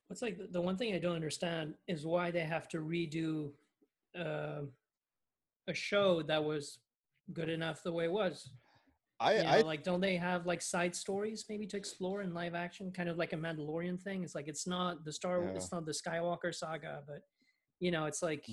What's 0.08 0.22
like 0.22 0.38
the, 0.52 0.60
one 0.60 0.76
thing 0.78 0.94
I 0.94 0.98
don't 0.98 1.16
understand 1.16 1.74
is 1.86 2.06
why 2.06 2.30
they 2.30 2.40
have 2.44 2.66
to 2.68 2.78
redo 2.78 3.52
um 4.14 4.72
a 5.66 5.74
show 5.74 6.22
that 6.22 6.42
was 6.42 6.78
good 7.34 7.50
enough 7.50 7.82
the 7.82 7.92
way 7.92 8.04
it 8.04 8.12
was. 8.12 8.50
I, 9.20 9.36
You 9.36 9.42
know, 9.42 9.48
I, 9.50 9.60
like 9.60 9.82
don't 9.82 10.00
they 10.00 10.16
have 10.16 10.46
like 10.46 10.62
side 10.62 10.94
stories 10.96 11.44
maybe 11.50 11.66
to 11.66 11.76
explore 11.76 12.22
in 12.22 12.32
live 12.32 12.54
action, 12.54 12.90
kind 12.90 13.10
of 13.10 13.18
like 13.18 13.34
a 13.34 13.36
Mandalorian 13.36 14.00
thing? 14.00 14.22
It's 14.24 14.34
like 14.34 14.48
it's 14.48 14.66
not 14.66 15.04
the 15.04 15.12
Star, 15.12 15.42
Yeah. 15.44 15.50
it's 15.50 15.70
not 15.72 15.84
the 15.84 15.92
Skywalker 15.92 16.54
saga, 16.54 17.02
but 17.06 17.22
you 17.80 17.90
know, 17.90 18.06
it's 18.06 18.22
like 18.22 18.48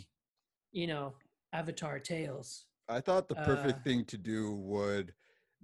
you 0.76 0.88
know, 0.88 1.14
Avatar 1.54 2.00
tales. 2.00 2.66
I 2.90 3.00
thought 3.00 3.30
the 3.30 3.36
perfect 3.36 3.80
uh, 3.80 3.84
thing 3.84 4.04
to 4.06 4.18
do 4.18 4.52
would 4.56 5.14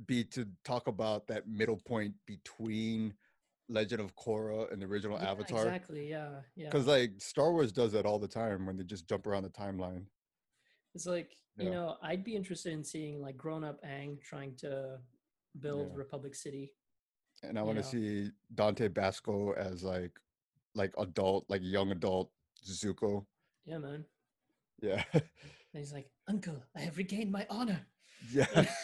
be 0.08 0.24
to 0.24 0.48
talk 0.64 0.88
about 0.88 1.28
that 1.28 1.48
middle 1.48 1.80
point 1.86 2.14
between 2.26 3.14
Legend 3.68 4.02
of 4.02 4.16
Korra 4.16 4.72
and 4.72 4.82
the 4.82 4.86
original 4.86 5.20
Yeah, 5.22 5.32
Avatar. 5.32 5.66
Exactly. 5.68 6.10
Yeah. 6.10 6.30
Yeah. 6.56 6.70
Because 6.70 6.88
like 6.88 7.12
Star 7.18 7.52
Wars 7.52 7.72
does 7.72 7.92
that 7.92 8.06
all 8.06 8.20
the 8.20 8.28
time 8.28 8.66
when 8.66 8.78
they 8.78 8.84
just 8.84 9.08
jump 9.08 9.28
around 9.28 9.44
the 9.44 9.50
timeline. 9.50 10.06
It's 10.96 11.06
like 11.06 11.36
you 11.58 11.70
know, 11.70 11.98
I'd 12.02 12.24
be 12.24 12.36
interested 12.36 12.74
in 12.74 12.84
seeing 12.84 13.22
like 13.22 13.38
grown-up 13.38 13.84
Aang 13.84 14.20
trying 14.22 14.56
to 14.56 14.98
build 15.60 15.90
Yeah. 15.92 15.98
Republic 15.98 16.34
City. 16.34 16.74
And 17.44 17.60
I 17.60 17.62
want 17.62 17.78
to 17.78 17.84
see 17.84 18.32
Dante 18.56 18.88
Basco 18.88 19.52
as 19.52 19.84
like 19.84 20.18
like 20.74 20.94
adult, 20.98 21.46
like 21.50 21.62
young 21.62 21.92
adult 21.92 22.32
Zuko. 22.66 23.26
Yeah, 23.66 23.78
man. 23.78 24.06
Yeah. 24.82 25.04
And 25.14 25.24
he's 25.74 25.94
like, 25.94 26.10
Uncle, 26.28 26.62
I 26.76 26.82
have 26.82 26.98
regained 26.98 27.32
my 27.32 27.46
honor. 27.50 27.80
yeah. 28.34 28.66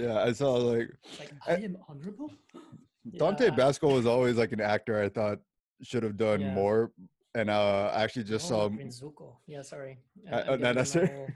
Yeah. 0.00 0.22
I 0.22 0.30
saw 0.30 0.52
like 0.54 0.90
like, 1.18 1.32
I- 1.48 1.54
I 1.54 1.56
am 1.56 1.76
honorable. 1.88 2.30
Dante 3.18 3.46
Yeah. 3.46 3.50
Basco 3.56 3.92
was 3.92 4.06
always 4.06 4.36
like 4.36 4.52
an 4.52 4.60
actor 4.60 5.02
I 5.02 5.08
thought 5.08 5.38
should 5.82 6.04
have 6.04 6.16
done 6.16 6.40
Yeah. 6.40 6.54
more. 6.54 6.92
And 7.34 7.50
uh 7.50 7.90
I 7.92 8.04
actually 8.04 8.22
just 8.24 8.46
Oh, 8.46 8.48
saw 8.48 8.66
him 8.66 8.76
Prince 8.76 9.00
Zuko. 9.02 9.38
Yeah, 9.48 9.62
sorry. 9.62 9.98
I- 10.30 10.42
I'm 10.42 10.46
no, 10.46 10.56
getting 10.58 10.74
that's 10.76 10.94
it. 10.94 11.10
whole- 11.10 11.28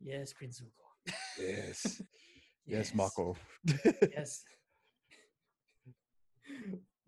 Yes, 0.00 0.32
Prince 0.32 0.60
Zuko. 0.60 1.14
Yes. 1.38 2.02
Yes, 2.66 2.94
Mako. 2.94 3.36
yes. 4.16 4.42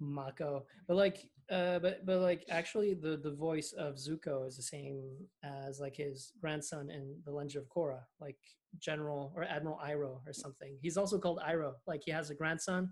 Mako. 0.01 0.67
But 0.87 0.97
like 0.97 1.19
uh 1.51 1.79
but 1.79 2.05
but 2.07 2.19
like 2.21 2.45
actually 2.49 2.95
the 2.95 3.17
the 3.17 3.33
voice 3.33 3.73
of 3.73 3.97
Zuko 3.97 4.47
is 4.47 4.57
the 4.57 4.63
same 4.63 5.03
as 5.43 5.79
like 5.81 5.97
his 5.97 6.33
grandson 6.41 6.91
in 6.91 7.17
The 7.25 7.31
Legend 7.33 7.65
of 7.65 7.69
Korra, 7.69 8.01
like 8.21 8.39
General 8.79 9.33
or 9.37 9.45
Admiral 9.45 9.79
Iroh 9.85 10.21
or 10.27 10.33
something. 10.33 10.77
He's 10.81 10.97
also 10.97 11.19
called 11.19 11.41
Iroh. 11.47 11.75
Like 11.87 12.03
he 12.05 12.11
has 12.13 12.31
a 12.31 12.35
grandson. 12.35 12.91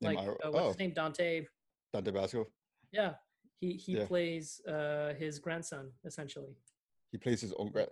Like 0.00 0.18
uh, 0.18 0.34
what's 0.50 0.56
oh. 0.56 0.68
his 0.68 0.78
name? 0.78 0.92
Dante. 0.94 1.44
Dante 1.92 2.10
Basco. 2.10 2.48
Yeah. 2.92 3.14
He 3.60 3.74
he 3.74 3.92
Yeah. 3.98 4.06
plays 4.06 4.60
uh 4.66 5.14
his 5.18 5.38
grandson 5.38 5.92
essentially. 6.04 6.56
He 7.12 7.18
plays 7.18 7.40
his 7.40 7.52
own 7.52 7.70
grand 7.70 7.90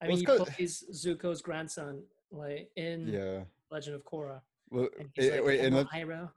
I 0.00 0.06
Well, 0.06 0.10
mean, 0.16 0.18
he 0.20 0.24
'cause- 0.26 0.48
plays 0.50 0.84
Zuko's 0.92 1.42
grandson, 1.42 2.04
like 2.30 2.70
in 2.76 3.08
Yeah. 3.08 3.44
Legend 3.70 3.96
of 3.96 4.04
Korra. 4.04 4.40
Well, 4.70 4.88
he's 5.14 5.28
eh, 5.30 5.34
like, 5.36 5.44
wait, 5.44 5.60
and 5.60 5.74
"Admiral 5.76 5.88
Iroh. 6.06 6.30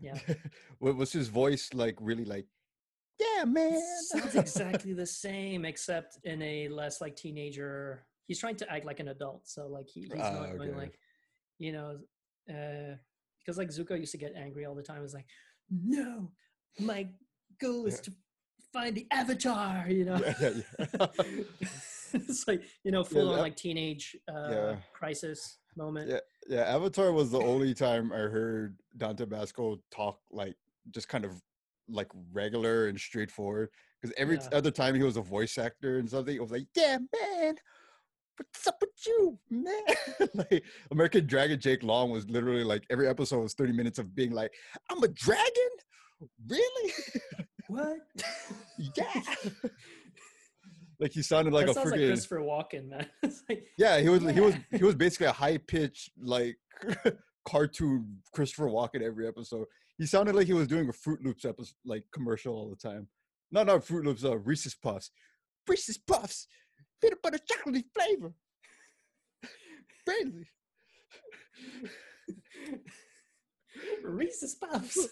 Yeah, 0.00 0.18
wa- 0.80 0.92
was 0.92 1.12
his 1.12 1.28
voice 1.28 1.72
like 1.72 1.96
really 2.00 2.24
like, 2.26 2.46
yeah, 3.20 3.44
man? 3.44 3.80
sounds 4.08 4.34
exactly 4.34 4.92
the 4.92 5.06
same, 5.06 5.64
except 5.64 6.18
in 6.24 6.42
a 6.42 6.68
less 6.68 7.00
like 7.00 7.16
teenager. 7.16 8.04
He's 8.26 8.38
trying 8.40 8.56
to 8.56 8.72
act 8.72 8.84
like 8.84 9.00
an 9.00 9.08
adult, 9.08 9.48
so 9.48 9.66
like 9.68 9.88
he, 9.88 10.00
he's 10.02 10.10
Ah, 10.20 10.30
not 10.30 10.56
going 10.56 10.70
okay. 10.70 10.78
like, 10.78 10.98
you 11.58 11.72
know, 11.72 11.98
uh, 12.50 12.96
because 13.38 13.56
like 13.58 13.68
Zuko 13.68 13.98
used 13.98 14.12
to 14.12 14.18
get 14.18 14.34
angry 14.36 14.64
all 14.66 14.74
the 14.74 14.82
time. 14.82 15.02
It's 15.04 15.14
like, 15.14 15.26
no, 15.70 16.30
my 16.80 17.08
goal 17.60 17.86
is 17.86 18.00
to 18.00 18.12
find 18.72 18.94
the 18.96 19.06
Avatar. 19.10 19.86
You 19.88 20.04
know, 20.06 20.16
Yeah, 20.16 20.34
yeah, 20.40 20.50
yeah. 21.00 21.06
it's 22.12 22.46
like 22.48 22.62
you 22.84 22.90
know, 22.90 23.04
full 23.04 23.32
on 23.32 23.38
like 23.38 23.56
teenage 23.56 24.16
uh, 24.28 24.74
crisis 24.92 25.58
moment. 25.76 26.10
Yeah. 26.10 26.18
yeah, 26.48 26.74
Avatar 26.74 27.12
was 27.12 27.30
the 27.30 27.40
only 27.40 27.74
time 27.74 28.12
I 28.12 28.18
heard 28.18 28.78
Dante 28.96 29.24
Basco 29.26 29.80
talk 29.90 30.18
like 30.30 30.56
just 30.90 31.08
kind 31.08 31.24
of 31.24 31.32
like 31.88 32.08
regular 32.32 32.88
and 32.88 32.98
straightforward. 32.98 33.68
Because 34.00 34.14
every 34.18 34.36
Yeah. 34.36 34.48
other 34.52 34.70
time 34.70 34.94
he 34.94 35.02
was 35.02 35.16
a 35.16 35.22
voice 35.22 35.58
actor 35.58 35.98
and 35.98 36.08
something, 36.08 36.34
it 36.34 36.42
was 36.42 36.50
like, 36.50 36.66
yeah, 36.74 36.98
man. 36.98 37.56
What's 38.38 38.66
up 38.66 38.76
with 38.82 38.90
you, 39.06 39.38
man? 39.48 39.82
like 40.34 40.62
American 40.90 41.26
Dragon 41.26 41.58
Jake 41.58 41.82
Long 41.82 42.10
was 42.10 42.28
literally 42.28 42.64
like 42.64 42.84
every 42.90 43.08
episode 43.08 43.40
was 43.40 43.54
30 43.54 43.72
minutes 43.72 43.98
of 43.98 44.14
being 44.14 44.30
like, 44.32 44.52
I'm 44.90 45.02
a 45.02 45.08
dragon? 45.08 45.70
Really? 46.46 46.92
What? 47.68 47.96
yeah. 48.96 49.22
like 51.00 51.12
he 51.12 51.22
sounded 51.22 51.52
like 51.54 51.66
that 51.66 51.72
a 51.72 51.74
sounds 51.74 51.90
like 51.90 52.00
freaking 52.00 52.08
Christopher 52.08 52.40
Walken, 52.40 52.88
man. 52.90 53.06
like, 53.48 53.64
Yeah, 53.78 54.00
he 54.00 54.08
was 54.08 54.22
he 54.22 54.40
was 54.40 54.54
he 54.70 54.84
was 54.84 54.94
basically 54.94 55.26
a 55.28 55.32
high 55.32 55.58
pitched 55.58 56.10
like 56.18 56.56
cartoon 57.48 58.18
Christopher 58.34 58.66
Walken 58.66 59.02
every 59.02 59.26
episode. 59.26 59.66
He 59.98 60.06
sounded 60.06 60.34
like 60.34 60.46
he 60.46 60.52
was 60.52 60.68
doing 60.68 60.88
a 60.88 60.92
Froot 60.92 61.24
Loops 61.24 61.44
episode 61.44 61.74
like 61.84 62.04
commercial 62.12 62.54
all 62.54 62.68
the 62.68 62.76
time. 62.76 63.08
No, 63.50 63.62
not 63.62 63.80
Froot 63.84 64.04
Loops, 64.04 64.24
uh, 64.24 64.36
Reese's 64.38 64.74
Puffs. 64.74 65.10
Reese's 65.66 65.98
Puffs, 65.98 66.46
peanut 67.00 67.22
butter 67.22 67.38
chocolate 67.48 67.84
flavor. 67.94 68.32
Crazy. 70.06 70.46
Reese's 74.04 74.54
Puffs. 74.54 75.08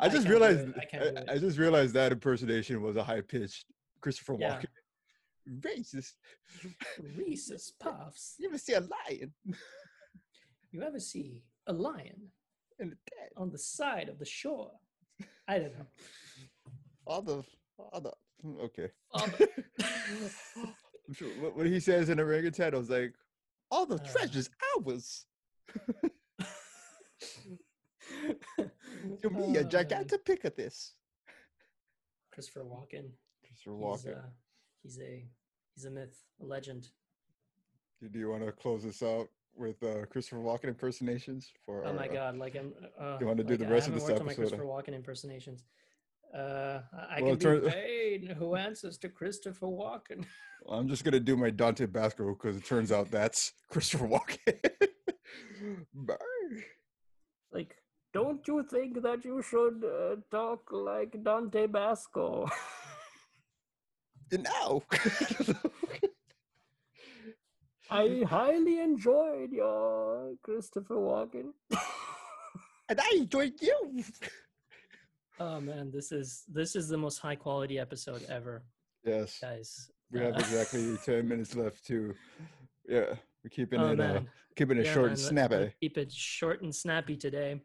I 0.00 0.06
I 0.06 0.08
just 0.08 0.26
can't 0.26 0.28
realized. 0.28 0.68
I 0.76 0.84
I. 1.28 1.32
I 1.34 1.38
just 1.38 1.58
realized 1.58 1.94
that 1.94 2.12
impersonation 2.12 2.80
was 2.82 2.96
a 2.96 3.02
high 3.02 3.20
pitched 3.20 3.66
Christopher 4.00 4.36
Yeah. 4.38 4.60
Walken. 4.60 5.60
Racist. 5.60 6.12
Reese's 7.16 7.72
Puffs. 7.80 8.36
You 8.38 8.48
ever 8.48 8.58
see 8.58 8.74
a 8.74 8.80
lion 8.80 9.32
You 10.70 10.82
ever 10.82 11.00
see 11.00 11.42
a 11.66 11.72
lion 11.72 12.30
in 12.78 12.90
the 12.90 12.96
dead? 13.10 13.30
on 13.36 13.50
the 13.50 13.58
side 13.58 14.08
of 14.08 14.18
the 14.18 14.24
shore? 14.24 14.70
I 15.46 15.58
don't 15.58 15.76
know. 15.78 15.86
All 17.06 17.22
the 17.22 17.42
all 17.78 18.00
the 18.00 18.12
hmm, 18.42 18.60
okay. 18.60 18.88
Father. 19.12 19.46
Sure 21.14 21.28
what, 21.40 21.56
what 21.56 21.66
he 21.66 21.80
says 21.80 22.10
in 22.10 22.20
orangutan 22.20 22.72
was 22.76 22.90
like, 22.90 23.14
all 23.70 23.86
the 23.86 23.94
Uh. 23.94 24.04
treasures 24.12 24.50
ours. 24.76 25.24
To 29.22 29.30
me, 29.30 29.42
a 29.56 29.60
Oh, 29.60 29.62
man. 29.62 29.68
gigantic 29.70 30.24
pick 30.24 30.44
at 30.44 30.56
this. 30.56 30.94
Christopher 32.32 32.64
Walken. 32.64 33.10
Christopher 33.44 33.72
He's, 33.76 34.04
Walken. 34.04 34.16
uh, 34.18 34.28
he's 34.82 34.98
a 35.00 35.24
he's 35.74 35.84
a 35.86 35.90
myth, 35.90 36.16
a 36.40 36.44
legend. 36.44 36.88
Do 38.12 38.18
you 38.18 38.30
want 38.30 38.44
to 38.46 38.52
close 38.52 38.84
this 38.84 39.02
out 39.02 39.28
with 39.58 39.82
uh, 39.82 40.06
Christopher 40.06 40.40
Walken 40.40 40.64
impersonations? 40.68 41.50
For 41.66 41.84
Oh 41.86 41.92
my 41.92 42.06
our, 42.08 42.10
uh, 42.10 42.14
god! 42.14 42.38
Like 42.38 42.54
I'm. 42.56 42.72
Uh, 43.00 43.18
You 43.20 43.26
wanna 43.26 43.42
do 43.44 43.50
like, 43.54 43.60
the 43.60 43.66
I 43.66 43.70
rest 43.70 43.88
of 43.88 43.94
haven't 43.94 44.00
this 44.00 44.08
worked 44.08 44.20
on 44.20 44.26
my 44.26 44.32
episode? 44.32 44.42
Christopher 44.58 44.64
Walken 44.64 44.94
impersonations. 44.94 45.64
Uh, 46.34 46.80
I- 46.92 47.16
I 47.16 47.22
Well, 47.22 47.36
can 47.36 47.60
be 47.60 47.70
Bane, 47.70 48.26
who 48.38 48.54
answers 48.54 48.98
to 48.98 49.08
Christopher 49.08 49.66
Walken. 49.66 50.24
Well, 50.64 50.78
I'm 50.80 50.88
just 50.88 51.04
gonna 51.04 51.20
do 51.20 51.36
my 51.36 51.50
Dante 51.50 51.86
Basco 51.86 52.34
because 52.34 52.56
it 52.56 52.64
turns 52.64 52.90
out 52.92 53.10
that's 53.12 53.52
Christopher 53.70 54.08
Walken. 54.08 54.58
Bye. 55.94 56.16
like, 57.52 57.76
don't 58.12 58.46
you 58.48 58.64
think 58.68 59.00
that 59.02 59.24
you 59.24 59.40
should 59.40 59.84
uh, 59.84 60.16
talk 60.32 60.62
like 60.72 61.22
Dante 61.22 61.66
Basco? 61.68 62.48
Now, 64.32 64.82
I 67.90 68.22
highly 68.28 68.80
enjoyed 68.80 69.50
your 69.52 70.34
Christopher 70.42 70.96
Walken. 70.96 71.52
and 72.88 73.00
I 73.00 73.10
enjoyed 73.16 73.54
you. 73.60 74.04
Oh 75.40 75.60
man, 75.60 75.92
this 75.92 76.10
is 76.10 76.42
this 76.52 76.74
is 76.74 76.88
the 76.88 76.96
most 76.98 77.18
high 77.18 77.36
quality 77.36 77.78
episode 77.78 78.26
ever, 78.28 78.64
Yes, 79.04 79.38
guys. 79.40 79.88
we 80.10 80.18
have 80.18 80.34
Uh, 80.34 80.38
exactly 80.40 80.96
ten 81.04 81.28
minutes 81.28 81.54
left 81.54 81.86
too. 81.86 82.12
Yeah, 82.88 83.14
we're 83.44 83.50
keeping 83.52 83.80
oh 83.80 83.92
it 83.92 84.00
uh, 84.00 84.14
man, 84.14 84.28
keeping 84.56 84.78
it 84.78 84.86
Yeah, 84.86 84.92
short 84.94 85.04
man, 85.04 85.10
and 85.12 85.18
snappy. 85.20 85.74
keep 85.80 85.96
it 85.96 86.10
short 86.10 86.62
and 86.62 86.74
snappy 86.74 87.16
today. 87.16 87.60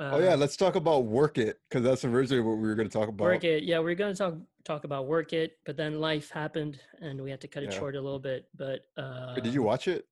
Oh 0.00 0.18
yeah, 0.18 0.34
Uh, 0.34 0.36
let's 0.36 0.56
talk 0.56 0.74
about 0.76 1.04
work 1.04 1.38
it 1.38 1.60
because 1.68 1.84
that's 1.84 2.04
originally 2.04 2.42
what 2.42 2.56
we 2.56 2.66
were 2.68 2.74
going 2.74 2.88
to 2.88 2.92
talk 2.92 3.08
about. 3.08 3.24
work 3.24 3.44
it. 3.44 3.62
Yeah, 3.64 3.78
we're 3.78 3.94
gonna 3.94 4.14
talk 4.14 4.34
talk 4.64 4.84
about 4.84 5.06
work 5.06 5.32
it, 5.32 5.58
but 5.66 5.76
then 5.76 6.00
life 6.00 6.30
happened 6.30 6.80
and 7.00 7.20
we 7.20 7.30
had 7.30 7.40
to 7.42 7.48
cut 7.48 7.62
it 7.62 7.72
Yeah. 7.72 7.78
short 7.78 7.96
a 7.96 8.00
little 8.00 8.18
bit. 8.18 8.48
But 8.56 8.80
uh, 8.96 9.34
Did 9.40 9.52
you 9.54 9.62
watch 9.62 9.88
it? 9.88 10.06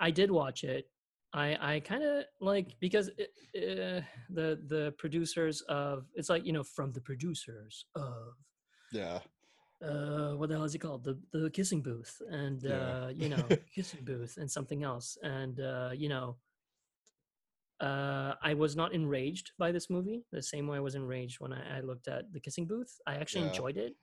I 0.00 0.10
did 0.10 0.30
watch 0.30 0.64
it. 0.64 0.88
I 1.32 1.74
I 1.74 1.80
kind 1.80 2.02
of 2.02 2.24
like 2.40 2.68
because 2.80 3.10
it, 3.18 3.30
uh, 3.56 4.00
the 4.30 4.58
the 4.66 4.94
producers 4.98 5.60
of 5.68 6.06
it's 6.14 6.30
like 6.30 6.46
you 6.46 6.52
know 6.52 6.62
from 6.62 6.92
the 6.92 7.00
producers 7.00 7.84
of 7.94 8.34
Yeah. 8.92 9.20
uh 9.82 10.32
what 10.38 10.48
the 10.48 10.54
hell 10.56 10.64
is 10.64 10.74
it 10.74 10.78
called 10.78 11.04
the 11.04 11.18
the 11.32 11.50
kissing 11.50 11.82
booth 11.82 12.20
and 12.30 12.64
Yeah. 12.64 12.74
uh 13.04 13.08
you 13.14 13.28
know 13.28 13.44
kissing 13.74 14.00
booth 14.04 14.36
and 14.38 14.50
something 14.50 14.82
else 14.82 15.18
and 15.22 15.60
uh 15.60 15.90
you 15.94 16.08
know 16.08 16.36
uh 17.80 18.34
i 18.42 18.52
was 18.54 18.74
not 18.74 18.92
enraged 18.92 19.52
by 19.58 19.70
this 19.70 19.88
movie 19.88 20.24
the 20.32 20.42
same 20.42 20.66
way 20.66 20.76
i 20.76 20.80
was 20.80 20.94
enraged 20.96 21.38
when 21.40 21.52
i, 21.52 21.78
I 21.78 21.80
looked 21.80 22.08
at 22.08 22.32
the 22.32 22.40
kissing 22.40 22.66
booth. 22.66 22.92
I 23.06 23.14
actually 23.14 23.42
Yeah. 23.42 23.48
enjoyed 23.48 23.76
it. 23.76 23.94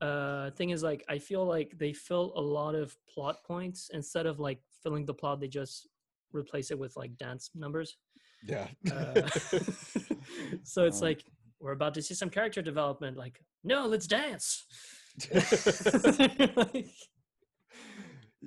Uh 0.00 0.50
thing 0.50 0.70
is 0.70 0.82
like 0.82 1.04
i 1.08 1.18
feel 1.18 1.44
like 1.46 1.72
they 1.78 1.92
fill 1.92 2.32
a 2.36 2.40
lot 2.40 2.74
of 2.74 2.94
plot 3.12 3.36
points 3.44 3.90
instead 3.92 4.26
of 4.26 4.38
like 4.40 4.60
filling 4.82 5.06
the 5.06 5.14
plot 5.14 5.40
they 5.40 5.48
just 5.48 5.88
replace 6.32 6.70
it 6.70 6.78
with 6.78 6.96
like 6.96 7.16
dance 7.16 7.50
numbers. 7.54 7.96
Yeah. 8.42 8.66
uh, 8.90 9.28
so 10.64 10.84
it's 10.84 11.00
Um, 11.00 11.08
like 11.08 11.24
we're 11.60 11.72
about 11.72 11.94
to 11.94 12.02
see 12.02 12.14
some 12.14 12.30
character 12.30 12.62
development 12.62 13.16
like 13.16 13.40
no 13.64 13.86
let's 13.86 14.06
dance. 14.06 14.66
Like, 16.56 16.86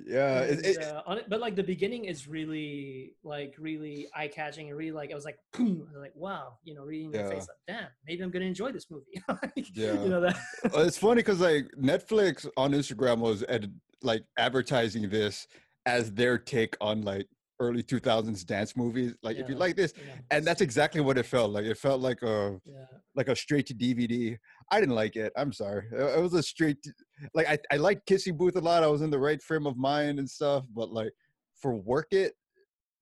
yeah. 0.06 0.42
And, 0.42 0.64
it, 0.64 0.82
uh, 0.82 1.02
on 1.06 1.18
it, 1.18 1.26
but 1.28 1.40
like 1.40 1.56
the 1.56 1.62
beginning 1.62 2.04
is 2.04 2.26
really 2.28 3.14
like 3.24 3.54
really 3.58 4.08
eye 4.14 4.28
catching 4.28 4.68
and 4.68 4.76
really 4.76 4.92
like 4.92 5.10
I 5.12 5.14
was 5.14 5.24
like, 5.24 5.38
was 5.58 5.86
like 5.98 6.12
wow, 6.14 6.58
you 6.64 6.74
know, 6.74 6.82
reading 6.84 7.10
the 7.12 7.18
Yeah. 7.18 7.28
face, 7.30 7.46
like, 7.48 7.58
damn, 7.78 7.88
maybe 8.06 8.22
I'm 8.22 8.30
gonna 8.30 8.44
enjoy 8.44 8.72
this 8.72 8.90
movie. 8.90 9.22
Like, 9.28 9.66
Yeah. 9.74 9.92
you 10.02 10.08
know 10.08 10.20
that. 10.20 10.36
It's 10.64 10.98
funny 10.98 11.20
because 11.20 11.40
like 11.40 11.66
Netflix 11.80 12.46
on 12.56 12.72
Instagram 12.72 13.18
was 13.18 13.44
ed- 13.48 13.72
like 14.02 14.24
advertising 14.38 15.08
this 15.08 15.46
as 15.86 16.12
their 16.12 16.36
take 16.38 16.76
on 16.80 17.02
like 17.02 17.26
early 17.60 17.82
2000s 17.82 18.44
dance 18.44 18.76
movies. 18.76 19.14
Like 19.22 19.36
if 19.36 19.48
you 19.48 19.54
like 19.54 19.76
this, 19.76 19.92
yeah, 19.96 20.14
and 20.30 20.44
that's 20.44 20.60
exactly 20.60 21.00
what 21.00 21.18
it 21.18 21.26
felt 21.26 21.50
like. 21.52 21.64
It 21.64 21.78
felt 21.78 22.00
like 22.00 22.22
a 22.22 22.58
yeah, 22.64 22.84
like 23.14 23.28
a 23.28 23.36
straight 23.36 23.66
to 23.66 23.74
DVD. 23.74 24.36
I 24.70 24.80
didn't 24.80 24.94
like 24.94 25.16
it. 25.16 25.32
I'm 25.36 25.52
sorry. 25.52 25.84
It, 25.92 26.20
was 26.20 26.34
a 26.34 26.42
straight 26.42 26.82
to, 26.82 26.92
like 27.34 27.46
I 27.48 27.58
I 27.72 27.76
liked 27.76 28.06
Kissing 28.06 28.36
Booth 28.36 28.56
a 28.56 28.60
lot. 28.60 28.82
I 28.82 28.88
was 28.88 29.02
in 29.02 29.10
the 29.10 29.18
right 29.18 29.42
frame 29.42 29.66
of 29.66 29.76
mind 29.76 30.18
and 30.18 30.28
stuff. 30.28 30.64
But 30.74 30.90
like 30.90 31.12
for 31.60 31.74
Work 31.74 32.08
It, 32.12 32.34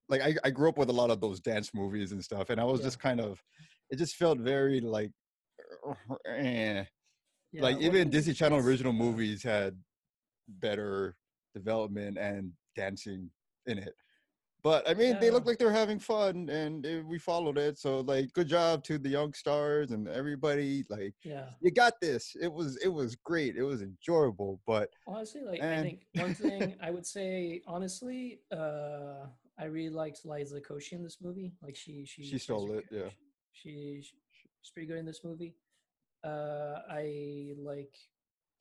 like 0.09 0.23
I 0.23 0.35
I 0.45 0.51
grew 0.51 0.69
up 0.69 0.79
with 0.79 0.91
a 0.91 0.93
lot 0.93 1.11
of 1.11 1.21
those 1.21 1.41
dance 1.41 1.71
movies 1.75 2.13
and 2.13 2.23
stuff, 2.23 2.51
and 2.51 2.61
I 2.61 2.65
was 2.65 2.81
Yeah. 2.81 2.87
just 2.87 3.01
kind 3.01 3.21
of 3.21 3.41
it 3.91 3.97
just 3.97 4.17
felt 4.17 4.39
very 4.39 4.81
like. 4.81 5.11
Eh 6.29 6.85
yeah. 7.53 7.63
like 7.63 7.79
even 7.81 8.11
Disney? 8.11 8.35
Channel 8.35 8.59
original 8.59 8.93
movies 8.93 9.43
had 9.43 9.79
better 10.49 11.15
development 11.55 12.19
and 12.19 12.53
dancing 12.77 13.31
in 13.67 13.79
it. 13.79 13.95
But 14.65 14.89
I 14.89 14.95
mean, 14.95 15.21
they 15.21 15.31
look 15.31 15.45
like 15.45 15.59
they're 15.59 15.71
having 15.71 15.99
fun, 15.99 16.49
and 16.49 16.87
eh, 16.87 17.03
we 17.07 17.19
followed 17.19 17.59
it. 17.59 17.79
So 17.79 18.01
like, 18.01 18.33
good 18.33 18.49
job 18.49 18.83
to 18.85 18.97
the 18.97 19.11
young 19.11 19.35
stars 19.35 19.91
and 19.91 20.09
everybody. 20.09 20.87
Like, 20.89 21.13
Yeah, 21.23 21.51
you 21.61 21.71
got 21.71 22.01
this. 22.01 22.35
It 22.41 22.51
was 22.51 22.79
it 22.79 22.89
was 22.89 23.15
great. 23.15 23.57
It 23.57 23.63
was 23.63 23.83
enjoyable. 23.83 24.63
But 24.67 24.89
honestly, 25.07 25.43
like 25.43 25.61
I 25.61 25.83
think 25.83 26.07
one 26.15 26.35
thing 26.35 26.77
I 26.83 26.91
would 26.91 27.07
say, 27.07 27.61
honestly, 27.67 28.41
uh, 28.51 29.27
I 29.59 29.67
really 29.67 29.91
liked 29.91 30.25
Liza 30.25 30.63
Koshy 30.63 30.93
in 30.93 31.03
this 31.03 31.19
movie. 31.21 31.53
Like 31.63 31.77
she 31.77 32.07
she 32.07 32.25
She 32.25 32.39
stole 32.39 32.73
it, 32.73 32.87
yeah. 32.91 33.11
She, 33.53 34.01
she 34.03 34.15
she's 34.31 34.71
pretty 34.73 34.89
good 34.89 34.97
in 34.97 35.05
this 35.05 35.21
movie. 35.25 35.57
Uh, 36.25 36.81
I 36.91 37.53
like. 37.59 37.95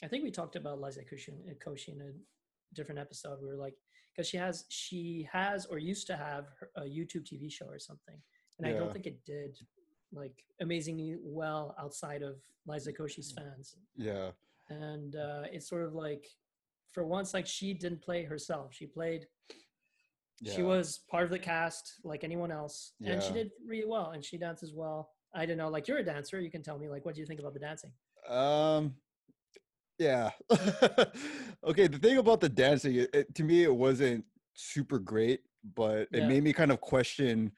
I 0.04 0.08
think 0.10 0.26
we 0.26 0.32
talked 0.32 0.58
about 0.58 0.82
Liza 0.82 1.04
Koshy 1.06 1.88
in 1.88 2.02
a 2.02 2.12
different 2.76 3.00
episode. 3.00 3.39
We 3.42 3.48
were 3.48 3.56
like, 3.56 3.76
because 4.13 4.28
she 4.28 4.38
has 4.38 4.65
she 4.69 5.28
has 5.32 5.65
or 5.65 5.78
used 5.78 6.08
to 6.08 6.15
have 6.15 6.45
a 6.76 6.82
YouTube 6.82 7.23
TV 7.23 7.52
show 7.52 7.65
or 7.65 7.80
something, 7.80 8.15
and 8.60 8.67
I 8.67 8.71
don't 8.73 8.93
think 8.93 9.06
it 9.08 9.23
did 9.26 9.58
like 10.13 10.43
amazingly 10.62 11.17
well 11.21 11.76
outside 11.80 12.21
of 12.21 12.36
Liza 12.67 12.93
Koshy's 12.93 13.32
fans. 13.32 13.76
Yeah, 13.95 14.30
and 14.69 15.15
uh, 15.15 15.43
it's 15.52 15.67
sort 15.67 15.84
of 15.84 15.93
like 15.93 16.28
for 16.91 17.06
once 17.06 17.34
like 17.34 17.47
she 17.47 17.73
didn't 17.73 18.02
play 18.02 18.23
herself. 18.23 18.73
She 18.73 18.86
played 18.86 19.26
Yeah. 20.41 20.54
she 20.56 20.62
was 20.63 20.99
part 21.10 21.23
of 21.23 21.30
the 21.32 21.39
cast 21.39 21.93
like 22.04 22.23
anyone 22.23 22.52
else 22.52 22.93
and 23.06 23.21
she 23.23 23.32
did 23.34 23.52
really 23.65 23.86
well 23.88 24.12
and 24.12 24.23
she 24.23 24.38
dances 24.38 24.73
well. 24.73 25.10
I 25.34 25.45
don't 25.47 25.58
know 25.58 25.69
like 25.69 25.88
you're 25.88 25.99
a 25.99 26.04
dancer 26.04 26.39
you 26.39 26.52
can 26.52 26.62
tell 26.62 26.78
me 26.78 26.89
like 26.89 27.04
what 27.06 27.15
do 27.15 27.21
you 27.21 27.26
think 27.28 27.39
about 27.39 27.54
the 27.54 27.60
dancing? 27.60 27.91
Um, 28.30 28.93
yeah. 29.99 30.32
okay, 31.63 31.88
the 31.88 31.99
thing 31.99 32.17
about 32.17 32.41
the 32.41 32.49
dancing, 32.49 32.95
it, 32.95 33.10
it- 33.13 33.36
to 33.36 33.43
me, 33.43 33.63
it 33.63 33.73
wasn't 33.75 34.25
super 34.53 34.99
great, 34.99 35.41
but 35.75 36.08
it 36.12 36.21
Yeah. 36.21 36.27
made 36.27 36.43
me 36.43 36.53
kind 36.53 36.71
of 36.71 36.82
question 36.82 37.51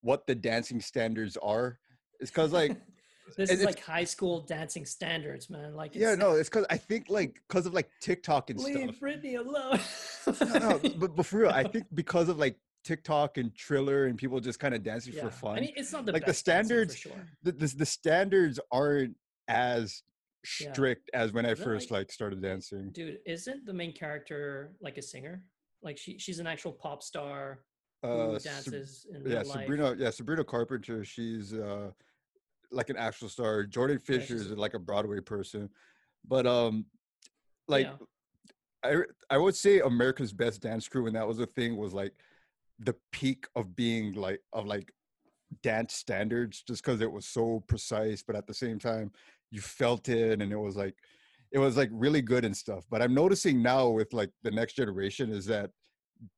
what 0.00 0.26
the 0.26 0.34
dancing 0.34 0.80
standards 0.80 1.36
are. 1.42 1.78
It's 2.20 2.30
because 2.30 2.52
like 2.52 2.76
this 3.36 3.50
is 3.50 3.64
like 3.64 3.80
high 3.80 4.04
school 4.04 4.40
dancing 4.40 4.84
standards 4.84 5.48
man 5.48 5.74
like 5.74 5.94
yeah 5.94 6.14
no 6.14 6.32
it's 6.32 6.48
because 6.48 6.66
i 6.70 6.76
think 6.76 7.06
like 7.08 7.40
because 7.48 7.66
of 7.66 7.72
like 7.72 7.88
tiktok 8.00 8.50
and 8.50 8.58
leave 8.60 8.76
stuff 8.76 9.00
Britney 9.00 9.38
alone 9.38 9.78
no, 10.60 10.68
no, 10.70 10.78
but, 10.98 11.16
but 11.16 11.24
for 11.24 11.38
real 11.38 11.50
i 11.50 11.62
think 11.62 11.86
because 11.94 12.28
of 12.28 12.38
like 12.38 12.56
tiktok 12.84 13.38
and 13.38 13.54
triller 13.54 14.06
and 14.06 14.18
people 14.18 14.38
just 14.40 14.58
kind 14.58 14.74
of 14.74 14.82
dancing 14.82 15.14
yeah. 15.14 15.22
for 15.22 15.30
fun 15.30 15.56
i 15.56 15.60
mean 15.60 15.72
it's 15.76 15.92
not 15.92 16.04
the 16.04 16.12
Like, 16.12 16.26
the 16.26 16.34
standards- 16.34 16.94
for 16.96 17.08
sure 17.08 17.28
the, 17.42 17.52
the, 17.52 17.66
the 17.68 17.86
standards 17.86 18.60
aren't 18.70 19.16
as 19.48 20.02
Yeah. 20.60 20.72
strict 20.72 21.08
as 21.14 21.32
when 21.32 21.46
i 21.46 21.54
first 21.54 21.90
like- 21.90 22.00
like 22.00 22.12
started 22.12 22.42
dancing. 22.42 22.90
dude 22.90 23.18
isn't 23.26 23.64
the 23.64 23.72
main 23.72 23.92
character 23.92 24.72
like 24.80 24.98
a 24.98 25.02
singer? 25.02 25.44
Like 25.82 25.98
she 25.98 26.18
she's 26.18 26.38
an 26.40 26.46
actual 26.46 26.72
pop 26.72 27.02
star 27.02 27.60
who 28.02 28.08
uh 28.08 28.38
Sab- 28.38 28.54
dances 28.64 29.06
in 29.10 29.22
yeah 29.24 29.38
real 29.40 29.48
life. 29.48 29.60
Sabrina 29.60 29.94
yeah 29.98 30.10
sabrina 30.10 30.44
carpenter 30.44 31.04
she's 31.04 31.52
uh 31.54 31.90
like 32.72 32.88
an 32.90 32.96
actual 32.96 33.28
star. 33.28 33.64
Jordan 33.64 33.98
fisher 33.98 34.34
is 34.34 34.50
like 34.50 34.74
a 34.74 34.78
broadway 34.78 35.20
person. 35.20 35.68
But 36.26 36.46
um 36.46 36.86
like 37.68 37.86
Yeah. 37.86 37.96
I 38.84 38.96
I 39.30 39.38
would 39.38 39.54
say 39.54 39.78
America's 39.80 40.32
Best 40.32 40.60
Dance 40.62 40.88
Crew, 40.88 41.06
and 41.06 41.14
that 41.14 41.26
was 41.28 41.38
a 41.38 41.46
thing, 41.46 41.76
was 41.76 41.92
like 41.94 42.14
the 42.80 42.96
peak 43.12 43.46
of 43.54 43.76
being 43.76 44.14
like 44.14 44.40
of 44.52 44.66
like 44.66 44.90
dance 45.62 45.94
standards, 45.94 46.62
just 46.66 46.82
because 46.82 47.00
it 47.00 47.12
was 47.12 47.26
so 47.26 47.62
precise, 47.68 48.24
but 48.24 48.34
at 48.34 48.46
the 48.48 48.54
same 48.54 48.78
time 48.80 49.12
you 49.52 49.60
felt 49.60 50.08
it, 50.08 50.40
and 50.40 50.50
it 50.50 50.58
was 50.58 50.76
like 50.76 50.96
it 51.52 51.58
was 51.58 51.76
like 51.76 51.90
really 51.92 52.22
good 52.22 52.44
and 52.44 52.56
stuff. 52.56 52.84
But 52.90 53.02
I'm 53.02 53.14
noticing 53.14 53.62
now 53.62 53.88
with 53.88 54.12
like 54.12 54.30
the 54.42 54.50
next 54.50 54.74
generation 54.74 55.30
is 55.30 55.46
that 55.46 55.70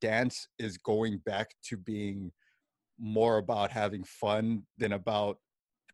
dance 0.01 0.47
is 0.59 0.77
going 0.77 1.19
back 1.25 1.47
to 1.69 1.77
being 1.77 2.31
more 2.99 3.37
about 3.37 3.71
having 3.71 4.03
fun 4.03 4.63
than 4.77 4.93
about 4.93 5.37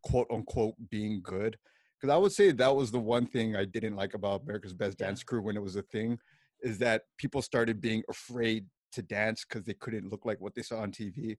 quote 0.04 0.28
unquote 0.32 0.76
being 0.90 1.22
good. 1.24 1.58
Because 2.00 2.14
I 2.14 2.18
would 2.18 2.32
say 2.32 2.52
that 2.52 2.76
was 2.76 2.92
the 2.92 3.00
one 3.00 3.28
thing 3.28 3.56
I 3.56 3.66
didn't 3.66 3.96
like 3.96 4.16
about 4.16 4.42
America's 4.42 4.74
Best 4.74 4.98
Dance 4.98 5.22
Crew 5.24 5.42
when 5.42 5.56
it 5.56 5.62
was 5.62 5.76
a 5.76 5.84
thing, 5.84 6.18
is 6.64 6.80
that 6.80 7.04
people 7.20 7.44
started 7.44 7.80
being 7.80 8.02
afraid 8.10 8.66
to 8.94 9.04
dance 9.04 9.46
because 9.48 9.66
they 9.66 9.76
couldn't 9.76 10.10
look 10.10 10.26
like 10.26 10.42
what 10.42 10.56
they 10.56 10.64
saw 10.64 10.80
on 10.80 10.92
TV. 10.92 11.38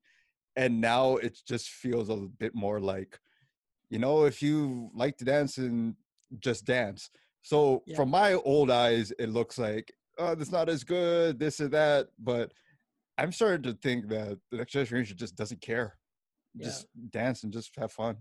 And 0.55 0.81
now 0.81 1.16
it 1.16 1.37
just 1.49 1.71
feels 1.71 2.11
a 2.11 2.16
bit 2.38 2.55
more 2.55 2.79
like 2.81 3.18
you 3.92 3.98
know, 3.98 4.24
if 4.24 4.40
you 4.40 4.90
like 4.94 5.18
to 5.18 5.24
dance 5.24 5.59
and 5.59 5.94
just 6.40 6.64
dance. 6.64 7.11
So 7.42 7.83
Yeah. 7.87 7.96
from 7.96 8.09
my 8.09 8.33
old 8.33 8.70
eyes, 8.70 9.12
it 9.18 9.28
looks 9.28 9.59
like 9.59 9.92
oh, 10.18 10.35
that's 10.35 10.52
not 10.52 10.68
as 10.68 10.85
good, 10.85 11.38
this 11.38 11.61
or 11.61 11.68
that. 11.68 12.09
But 12.18 12.52
I'm 13.18 13.33
starting 13.33 13.62
to 13.64 13.74
think 13.74 14.09
that 14.09 14.38
the 14.50 14.57
next 14.57 14.72
generation 14.72 15.16
just 15.16 15.37
doesn't 15.37 15.61
care. 15.61 15.98
Yeah. 16.55 16.66
Just 16.66 16.87
dance 17.11 17.44
and 17.44 17.52
just 17.52 17.74
have 17.76 17.92
fun. 17.92 18.16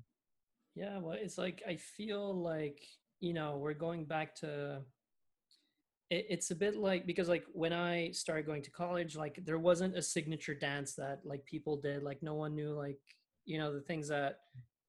Yeah, 0.76 1.00
well, 1.00 1.18
it's 1.20 1.38
like 1.38 1.64
I 1.68 1.78
feel 1.78 2.34
like 2.34 2.82
you 3.22 3.34
know 3.34 3.58
we're 3.58 3.74
going 3.74 4.04
back 4.06 4.36
to. 4.42 4.82
It, 6.10 6.26
it's 6.30 6.52
a 6.52 6.56
bit 6.56 6.76
like 6.76 7.06
because 7.06 7.30
like 7.30 7.46
when 7.54 7.72
I 7.72 8.12
started 8.12 8.46
going 8.46 8.64
to 8.64 8.72
college, 8.72 9.16
like 9.16 9.40
there 9.46 9.60
wasn't 9.60 9.96
a 9.96 10.02
signature 10.02 10.56
dance 10.56 10.96
that 10.96 11.22
like 11.24 11.46
people 11.46 11.78
did. 11.78 12.04
Like 12.04 12.22
no 12.22 12.36
one 12.36 12.56
knew 12.56 12.72
like 12.72 13.00
you 13.46 13.58
know 13.58 13.74
the 13.74 13.82
things 13.82 14.10
that 14.10 14.40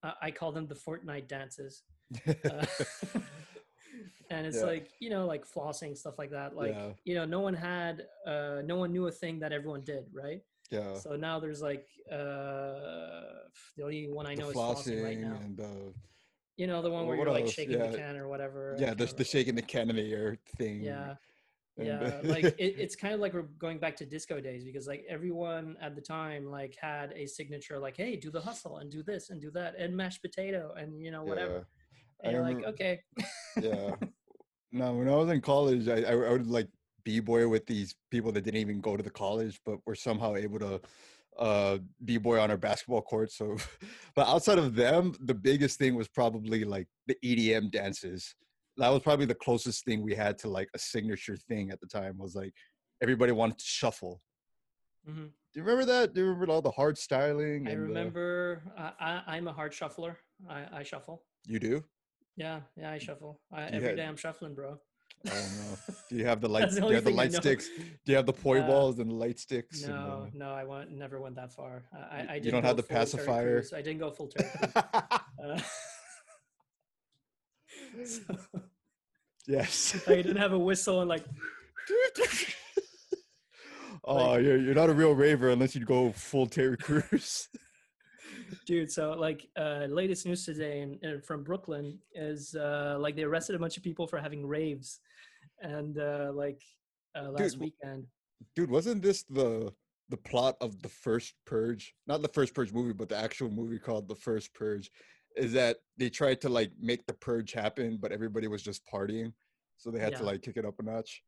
I, 0.03 0.13
I 0.23 0.31
call 0.31 0.53
them 0.53 0.67
the 0.67 0.75
Fortnite 0.75 1.29
dances. 1.29 1.83
Uh, 2.45 2.65
and 4.31 4.47
it's 4.47 4.59
Yeah. 4.59 4.65
like 4.65 4.89
you 5.01 5.11
know 5.11 5.27
like 5.27 5.45
flossing 5.47 5.97
stuff 5.97 6.19
like 6.19 6.31
that. 6.31 6.57
Like 6.57 6.75
Yeah. 6.75 6.93
you 7.05 7.15
know 7.15 7.25
no 7.25 7.41
one 7.41 7.55
had 7.55 8.07
uh 8.27 8.63
no 8.65 8.77
one 8.77 8.93
knew 8.93 9.07
a 9.07 9.13
thing 9.13 9.39
that 9.41 9.53
everyone 9.53 9.83
did 9.83 10.05
right. 10.13 10.43
yeah. 10.71 10.95
So 10.95 11.17
now 11.17 11.39
there's 11.41 11.63
like 11.63 11.87
uh 12.11 13.47
the 13.77 13.83
only 13.85 14.09
one 14.11 14.27
I 14.27 14.35
the 14.35 14.43
know 14.43 14.49
is 14.51 14.57
flossing 14.57 15.03
right 15.05 15.19
now. 15.19 15.37
and 15.45 15.61
uh, 15.61 15.91
You 16.57 16.67
know, 16.67 16.83
the 16.83 16.91
one 16.91 17.07
where 17.07 17.17
you're 17.17 17.31
like 17.31 17.49
shaking 17.49 17.79
Yeah. 17.79 17.89
the 17.91 17.97
can 17.99 18.17
or 18.17 18.29
whatever. 18.29 18.77
Yeah, 18.79 18.95
the, 18.95 19.07
the 19.07 19.25
shaking 19.25 19.55
the 19.55 19.63
can 19.63 19.89
in 19.91 19.97
the 19.97 20.13
air 20.13 20.39
thing. 20.59 20.83
Yeah. 20.83 21.15
Yeah. 21.79 22.21
like 22.25 22.45
it, 22.45 22.55
it's 22.59 22.97
kind 22.97 23.15
of 23.15 23.21
like 23.21 23.33
we're 23.33 23.43
going 23.43 23.79
back 23.79 23.97
to 23.97 24.07
disco 24.07 24.41
days 24.41 24.65
because 24.65 24.87
like 24.87 25.05
everyone 25.09 25.77
at 25.81 25.95
the 25.95 26.01
time 26.01 26.47
like 26.47 26.77
had 26.81 27.13
a 27.13 27.27
signature 27.27 27.79
like, 27.79 27.97
hey, 27.97 28.17
do 28.17 28.31
the 28.31 28.41
hustle 28.41 28.79
and 28.79 28.91
do 28.91 29.03
this 29.03 29.31
and 29.31 29.41
do 29.41 29.51
that 29.53 29.75
and 29.79 29.97
mashed 29.97 30.23
potato 30.23 30.75
and 30.77 31.03
you 31.03 31.11
know, 31.11 31.23
whatever. 31.23 31.67
I 32.23 32.29
And 32.29 32.37
you're 32.37 32.43
like, 32.43 32.65
okay. 32.65 33.01
yeah. 33.61 33.95
No, 34.75 34.95
when 34.95 35.07
I 35.07 35.15
was 35.15 35.29
in 35.29 35.43
college, 35.43 35.87
I, 35.87 36.01
I, 36.01 36.13
I 36.13 36.33
would 36.33 36.47
like 36.47 36.67
b-boy 37.05 37.47
with 37.47 37.67
these 37.67 37.95
people 38.11 38.33
that 38.33 38.43
didn't 38.43 38.61
even 38.61 38.81
go 38.81 38.97
to 38.97 39.03
the 39.03 39.11
college, 39.11 39.61
but 39.67 39.79
were 39.87 39.95
somehow 39.95 40.35
able 40.35 40.59
to 40.61 40.81
uh 41.39 41.79
b-boy 42.05 42.39
on 42.41 42.51
our 42.51 42.57
basketball 42.57 43.03
court. 43.03 43.31
So, 43.31 43.57
but 44.17 44.27
outside 44.27 44.59
of 44.59 44.75
them, 44.75 45.15
the 45.21 45.35
biggest 45.35 45.79
thing 45.79 45.95
was 45.95 46.09
probably 46.09 46.65
like 46.65 46.89
the 47.07 47.17
EDM 47.23 47.71
dances. 47.71 48.35
That 48.79 48.89
was 48.89 49.03
probably 49.03 49.27
the 49.27 49.35
closest 49.35 49.85
thing 49.85 50.03
we 50.03 50.15
had 50.15 50.39
to 50.39 50.49
like 50.49 50.69
a 50.75 50.79
signature 50.79 51.37
thing 51.37 51.71
at 51.71 51.81
the 51.81 51.87
time. 51.87 52.17
Was 52.19 52.35
like 52.35 52.55
everybody 53.03 53.33
wanted 53.33 53.59
to 53.59 53.65
shuffle. 53.65 54.23
Mhm. 55.09 55.31
Do 55.53 55.61
you 55.61 55.63
remember 55.63 55.85
that? 55.87 56.15
Do 56.15 56.21
you 56.21 56.27
remember 56.29 56.53
all 56.53 56.63
the 56.63 56.71
hard 56.71 56.97
styling? 56.97 57.67
I 57.69 57.73
and 57.73 57.83
the- 57.83 57.87
remember 57.89 58.63
I, 58.79 59.23
I'm 59.27 59.47
a 59.49 59.53
hard 59.53 59.75
shuffler. 59.75 60.17
I, 60.49 60.65
I 60.79 60.83
shuffle. 60.83 61.23
you 61.47 61.59
do? 61.59 61.85
Yeah, 62.37 62.61
yeah, 62.77 62.91
I 62.91 62.99
shuffle. 62.99 63.41
I, 63.53 63.65
every 63.65 63.89
had- 63.89 63.97
day 63.97 64.07
I'm 64.07 64.17
shuffling, 64.17 64.55
bro. 64.55 64.79
I 65.27 65.29
don't 65.29 65.57
know. 65.59 65.77
Do 66.09 66.17
you 66.17 66.25
have 66.25 66.41
the 66.41 66.49
light? 66.55 66.71
The 66.71 66.81
do 66.81 66.87
you 66.89 66.95
have 66.95 67.05
the 67.05 67.11
light 67.11 67.33
sticks? 67.33 67.69
Do 67.69 68.11
you 68.13 68.17
have 68.17 68.27
the 68.27 68.33
poi 68.33 68.61
Uh, 68.61 68.67
balls 68.67 68.99
and 68.99 69.11
the 69.11 69.15
light 69.15 69.39
sticks? 69.39 69.83
and, 69.85 69.93
No, 69.93 70.25
uh, 70.27 70.31
no, 70.33 70.51
I 70.53 70.65
went, 70.65 70.91
never 70.91 71.21
went 71.21 71.37
that 71.37 71.53
far. 71.53 71.85
I, 71.93 71.97
I, 72.31 72.35
you 72.37 72.41
didn't 72.41 72.55
don't 72.55 72.65
have 72.65 72.77
the 72.79 72.83
pacifier? 72.83 73.63
I 73.77 73.83
didn't 73.83 73.99
go 74.01 74.11
full 74.11 74.29
Crews. 74.35 74.75
Uh, 74.75 75.61
so, 78.05 78.21
yes. 79.47 80.03
I 80.09 80.17
didn't 80.17 80.37
have 80.37 80.53
a 80.53 80.59
whistle 80.59 81.01
and 81.01 81.09
like, 81.09 81.25
oh, 84.05 84.37
you're 84.37 84.59
you're 84.59 84.75
not 84.75 84.91
a 84.91 84.95
real 84.95 85.15
raver 85.15 85.51
unless 85.51 85.75
you 85.75 85.85
go 85.85 86.13
full 86.13 86.47
Terry 86.47 86.77
Crews. 86.77 87.49
dude. 88.67 88.91
So 88.91 89.13
like, 89.13 89.49
uh, 89.57 89.87
latest 89.89 90.27
news 90.27 90.45
today 90.45 90.81
in, 90.81 90.99
in, 91.03 91.21
from 91.23 91.43
Brooklyn 91.43 91.99
is 92.15 92.55
uh, 92.55 92.97
like 93.01 93.17
they 93.17 93.25
arrested 93.25 93.57
a 93.57 93.59
bunch 93.59 93.77
of 93.77 93.83
people 93.83 94.07
for 94.07 94.19
having 94.19 94.47
raves, 94.47 95.01
and 95.61 95.99
uh, 95.99 96.31
like 96.33 96.63
uh, 97.17 97.31
last 97.31 97.53
Dude, 97.53 97.61
weekend. 97.61 98.07
Dude, 98.55 98.71
wasn't 98.71 99.03
this 99.03 99.25
the 99.25 99.73
the 100.09 100.17
plot 100.17 100.57
of 100.61 100.81
the 100.83 100.89
first 100.89 101.35
Purge? 101.47 101.95
Not 102.07 102.23
the 102.23 102.29
first 102.29 102.55
Purge 102.55 102.73
movie, 102.73 102.93
but 102.93 103.09
the 103.09 103.17
actual 103.17 103.51
movie 103.51 103.79
called 103.79 104.09
The 104.09 104.15
First 104.15 104.55
Purge. 104.55 104.91
Is 105.37 105.53
that 105.53 105.79
they 105.97 106.11
tried 106.11 106.41
to 106.43 106.49
like 106.49 106.73
make 106.81 107.07
the 107.07 107.15
purge 107.15 107.53
happen, 107.53 107.99
but 108.01 108.13
everybody 108.13 108.49
was 108.49 108.63
just 108.63 108.83
partying, 108.87 109.33
so 109.77 109.91
they 109.91 110.01
had 110.01 110.17
to 110.17 110.25
like 110.25 110.43
kick 110.43 110.57
it 110.57 110.65
up 110.65 110.79
a 110.79 110.83
notch. 110.83 111.23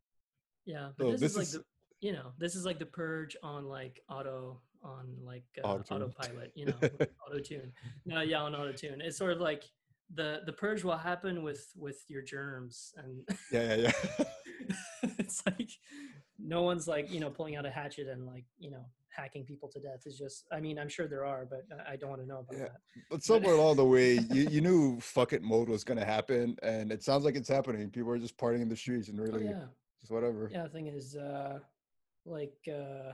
Yeah, 0.66 0.90
but 0.96 1.04
So 1.04 1.10
this, 1.12 1.20
this 1.20 1.30
is 1.32 1.36
like 1.36 1.46
is- 1.46 1.52
the 1.52 1.64
you 2.00 2.12
know 2.12 2.32
this 2.38 2.54
is 2.54 2.64
like 2.66 2.78
the 2.78 2.86
purge 2.86 3.36
on 3.42 3.64
like 3.66 4.00
auto 4.10 4.60
on 4.82 5.16
like 5.24 5.44
uh, 5.62 5.66
Auto-tune. 5.66 6.02
autopilot, 6.02 6.52
you 6.54 6.66
know, 6.66 6.74
auto 7.26 7.38
tune. 7.42 7.72
No, 8.04 8.20
yeah, 8.20 8.42
on 8.42 8.54
auto 8.54 8.72
tune. 8.72 9.00
It's 9.00 9.16
sort 9.16 9.32
of 9.32 9.40
like 9.40 9.64
the 10.14 10.42
the 10.44 10.52
purge 10.52 10.84
will 10.84 10.98
happen 10.98 11.42
with 11.42 11.66
with 11.76 12.04
your 12.08 12.20
germs, 12.22 12.92
and 12.98 13.26
Yeah, 13.52 13.76
yeah, 13.76 13.92
yeah. 14.18 14.24
it's 15.18 15.42
like 15.46 15.70
no 16.38 16.62
one's 16.62 16.86
like 16.86 17.10
you 17.10 17.20
know 17.20 17.30
pulling 17.30 17.56
out 17.56 17.64
a 17.64 17.70
hatchet 17.70 18.08
and 18.08 18.26
like 18.26 18.44
you 18.58 18.70
know 18.70 18.84
hacking 19.14 19.44
people 19.44 19.68
to 19.68 19.81
death. 19.81 20.03
is 20.07 20.18
just 20.18 20.46
I 20.53 20.61
mean 20.61 20.79
I'm 20.79 20.88
sure 20.88 21.07
there 21.07 21.24
are, 21.24 21.44
but 21.46 21.62
I- 21.88 21.96
don't 21.96 22.11
want 22.11 22.22
to 22.22 22.27
know 22.29 22.40
about 22.40 22.57
Yeah. 22.59 22.64
that. 22.64 22.81
But 23.11 23.22
somewhere 23.22 23.55
along 23.55 23.77
the 23.77 23.85
way, 23.85 24.14
you, 24.33 24.48
you 24.50 24.61
knew 24.61 24.98
fuck 25.00 25.33
it 25.33 25.42
mode 25.42 25.68
was 25.68 25.85
gonna 25.85 26.05
happen, 26.05 26.57
and 26.62 26.90
it 26.92 27.03
sounds 27.03 27.24
like 27.24 27.37
it's 27.37 27.48
happening. 27.48 27.88
People 27.90 28.11
are 28.12 28.18
just 28.18 28.37
partying 28.37 28.62
in 28.62 28.68
the 28.68 28.77
streets 28.77 29.09
and 29.09 29.18
Oh, 29.20 29.24
really 29.24 29.44
yeah, 29.44 29.66
just 30.00 30.11
whatever. 30.12 30.50
yeah. 30.53 30.64
The 30.64 30.68
thing 30.70 30.87
is, 30.88 31.16
uh, 31.16 31.59
like. 32.24 32.57
uh 32.68 33.12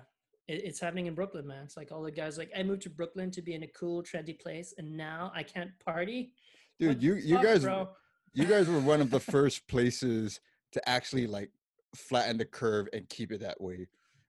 it, 0.49 0.65
it's 0.65 0.81
happening 0.81 1.07
in 1.07 1.15
Brooklyn, 1.15 1.47
man. 1.47 1.63
It's 1.63 1.77
like 1.77 1.93
all 1.93 2.03
the 2.03 2.11
guys 2.11 2.37
like 2.37 2.51
I 2.57 2.63
moved 2.65 2.83
to 2.83 2.91
Brooklyn 2.91 3.31
to 3.33 3.43
be 3.43 3.55
in 3.55 3.63
a 3.63 3.69
cool, 3.69 4.03
trendy 4.03 4.37
place, 4.37 4.75
and 4.79 4.97
now 4.97 5.31
I 5.35 5.45
can't 5.45 5.71
party. 5.85 6.33
Dude, 6.81 6.89
What 6.89 7.03
you 7.03 7.15
you 7.15 7.35
fuck, 7.37 7.45
guys 7.45 7.63
bro? 7.63 7.89
you 8.33 8.47
guys 8.47 8.67
were 8.69 8.81
one 8.81 9.01
of 9.01 9.11
the 9.11 9.21
first 9.37 9.69
places 9.69 10.41
to 10.73 10.89
actually 10.89 11.27
like 11.29 11.51
flatten 11.95 12.37
the 12.39 12.45
curve 12.45 12.89
and 12.93 13.09
keep 13.09 13.31
it 13.31 13.41
that 13.43 13.61
way. 13.61 13.87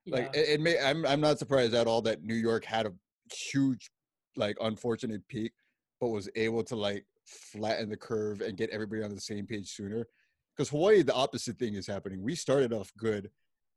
Like 0.07 0.31
Yeah. 0.33 0.41
it, 0.41 0.49
it 0.49 0.61
may 0.61 0.79
I'm 0.79 1.05
I'm 1.05 1.21
not 1.21 1.39
surprised 1.39 1.73
at 1.73 1.87
all 1.87 2.01
that 2.03 2.23
New 2.23 2.35
York 2.35 2.65
had 2.65 2.85
a 2.85 2.93
huge 3.31 3.89
like 4.35 4.57
unfortunate 4.61 5.27
peak, 5.27 5.51
but 5.99 6.09
was 6.09 6.29
able 6.35 6.63
to 6.63 6.75
like 6.75 7.05
flatten 7.25 7.89
the 7.89 7.97
curve 7.97 8.41
and 8.41 8.57
get 8.57 8.69
everybody 8.71 9.03
on 9.03 9.13
the 9.13 9.21
same 9.21 9.45
page 9.45 9.69
sooner. 9.69 10.07
Because 10.55 10.69
Hawaii, 10.69 11.01
the 11.01 11.13
opposite 11.13 11.57
thing 11.57 11.75
is 11.75 11.87
happening. 11.87 12.21
We 12.21 12.35
started 12.35 12.73
off 12.73 12.91
good, 12.97 13.29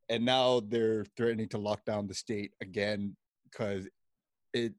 and 0.08 0.24
now 0.24 0.60
they're 0.60 1.04
threatening 1.16 1.48
to 1.50 1.58
lock 1.58 1.84
down 1.84 2.06
the 2.06 2.14
state 2.14 2.52
again 2.60 3.16
because 3.50 3.87
it 4.52 4.72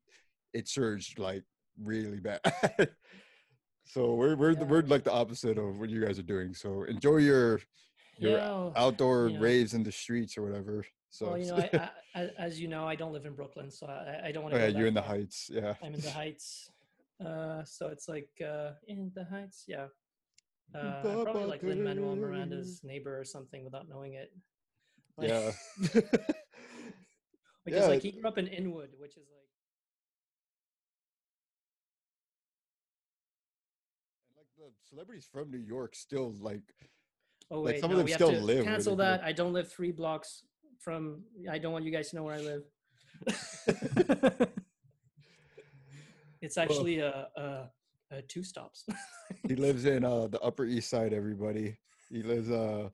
it 0.53 0.67
surged 0.67 1.19
like 1.19 1.43
really 1.81 2.19
bad. 2.19 2.39
so 3.85 4.13
we're 4.15 4.35
we're 4.35 4.55
the, 4.55 4.65
we're 4.65 4.81
like 4.81 5.03
the 5.03 5.11
opposite 5.11 5.57
of 5.57 5.79
what 5.79 5.89
you 5.89 6.03
guys 6.03 6.19
are 6.19 6.23
doing. 6.23 6.53
So 6.53 6.83
enjoy 6.83 7.17
your 7.17 7.61
your 8.17 8.37
yeah. 8.37 8.69
outdoor 8.75 9.29
know. 9.29 9.39
raves 9.39 9.73
in 9.73 9.83
the 9.83 9.91
streets 9.91 10.37
or 10.37 10.41
whatever. 10.43 10.85
So 11.15 11.27
well, 11.27 11.37
you 11.37 11.45
know, 11.45 11.55
I, 11.73 11.89
I, 12.13 12.29
as 12.37 12.59
you 12.59 12.67
know, 12.67 12.85
I 12.85 12.95
don't 12.95 13.13
live 13.13 13.25
in 13.25 13.35
Brooklyn, 13.35 13.71
so 13.71 13.87
I, 13.87 14.27
I 14.27 14.31
don't 14.33 14.43
want 14.43 14.55
oh, 14.55 14.57
to. 14.57 14.69
yeah, 14.69 14.77
you're 14.77 14.87
in 14.87 14.93
the 14.93 15.01
heights. 15.01 15.49
Yeah. 15.51 15.75
I'm 15.81 15.93
in 15.93 16.01
the 16.01 16.11
Heights, 16.21 16.69
uh, 17.25 17.63
so 17.63 17.87
it's 17.87 18.09
like 18.09 18.29
uh, 18.45 18.71
in 18.89 19.13
the 19.15 19.23
Heights, 19.23 19.63
yeah. 19.65 19.85
Uh, 20.77 21.23
probably 21.23 21.45
like 21.45 21.63
Lin 21.63 21.81
Manuel 21.81 22.17
Miranda's 22.17 22.81
neighbor 22.83 23.17
or 23.17 23.23
something 23.23 23.63
without 23.63 23.87
knowing 23.87 24.15
it. 24.15 24.33
Like, 25.17 25.29
Yeah. 25.29 25.51
because 27.63 27.83
Yeah. 27.83 27.85
like 27.85 28.01
he 28.01 28.11
grew 28.11 28.27
up 28.27 28.37
in 28.37 28.47
Inwood, 28.47 28.89
which 28.97 29.15
is 29.15 29.29
like 29.31 29.47
like 34.35 34.47
the 34.57 34.73
celebrities 34.89 35.29
from 35.31 35.49
New 35.49 35.59
York 35.59 35.95
still 35.95 36.33
like 36.41 36.73
oh 37.51 37.61
Like, 37.61 37.75
wait, 37.75 37.81
some 37.81 37.91
of 37.91 37.97
them 37.97 38.05
we 38.05 38.11
still 38.11 38.31
have 38.31 38.39
to 38.39 38.45
live 38.45 38.65
cancel 38.65 38.97
that. 38.97 39.23
I 39.23 39.31
don't 39.31 39.53
live 39.53 39.71
three 39.71 39.93
blocks 39.93 40.43
from. 40.79 41.23
I 41.49 41.57
don't 41.57 41.73
want 41.73 41.85
you 41.85 41.91
guys 41.91 42.09
to 42.09 42.15
know 42.15 42.23
where 42.23 42.35
I 42.35 42.41
live. 42.41 42.63
it's 46.41 46.57
actually 46.57 46.99
a, 46.99 47.27
a, 47.35 47.69
a 48.11 48.21
two 48.23 48.43
stops. 48.43 48.85
he 49.47 49.55
lives 49.55 49.85
in 49.85 50.03
uh 50.03 50.27
the 50.27 50.39
Upper 50.41 50.65
East 50.65 50.89
Side. 50.89 51.13
Everybody, 51.13 51.77
he 52.09 52.23
lives 52.23 52.49
uh 52.51 52.89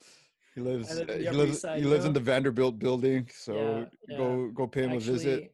he 0.56 0.62
lives 0.62 0.90
live 0.96 1.10
in 1.10 1.22
the 1.22 1.30
he 1.30 1.30
lives 1.30 1.60
Side, 1.62 1.80
he 1.80 1.86
lives 1.86 2.06
in 2.06 2.14
the 2.14 2.20
Vanderbilt 2.20 2.80
building. 2.80 3.30
So 3.34 3.88
Yeah, 4.08 4.18
go 4.18 4.52
go 4.54 4.68
pay 4.68 4.84
him 4.84 4.94
a 4.94 5.00
visit. 5.00 5.54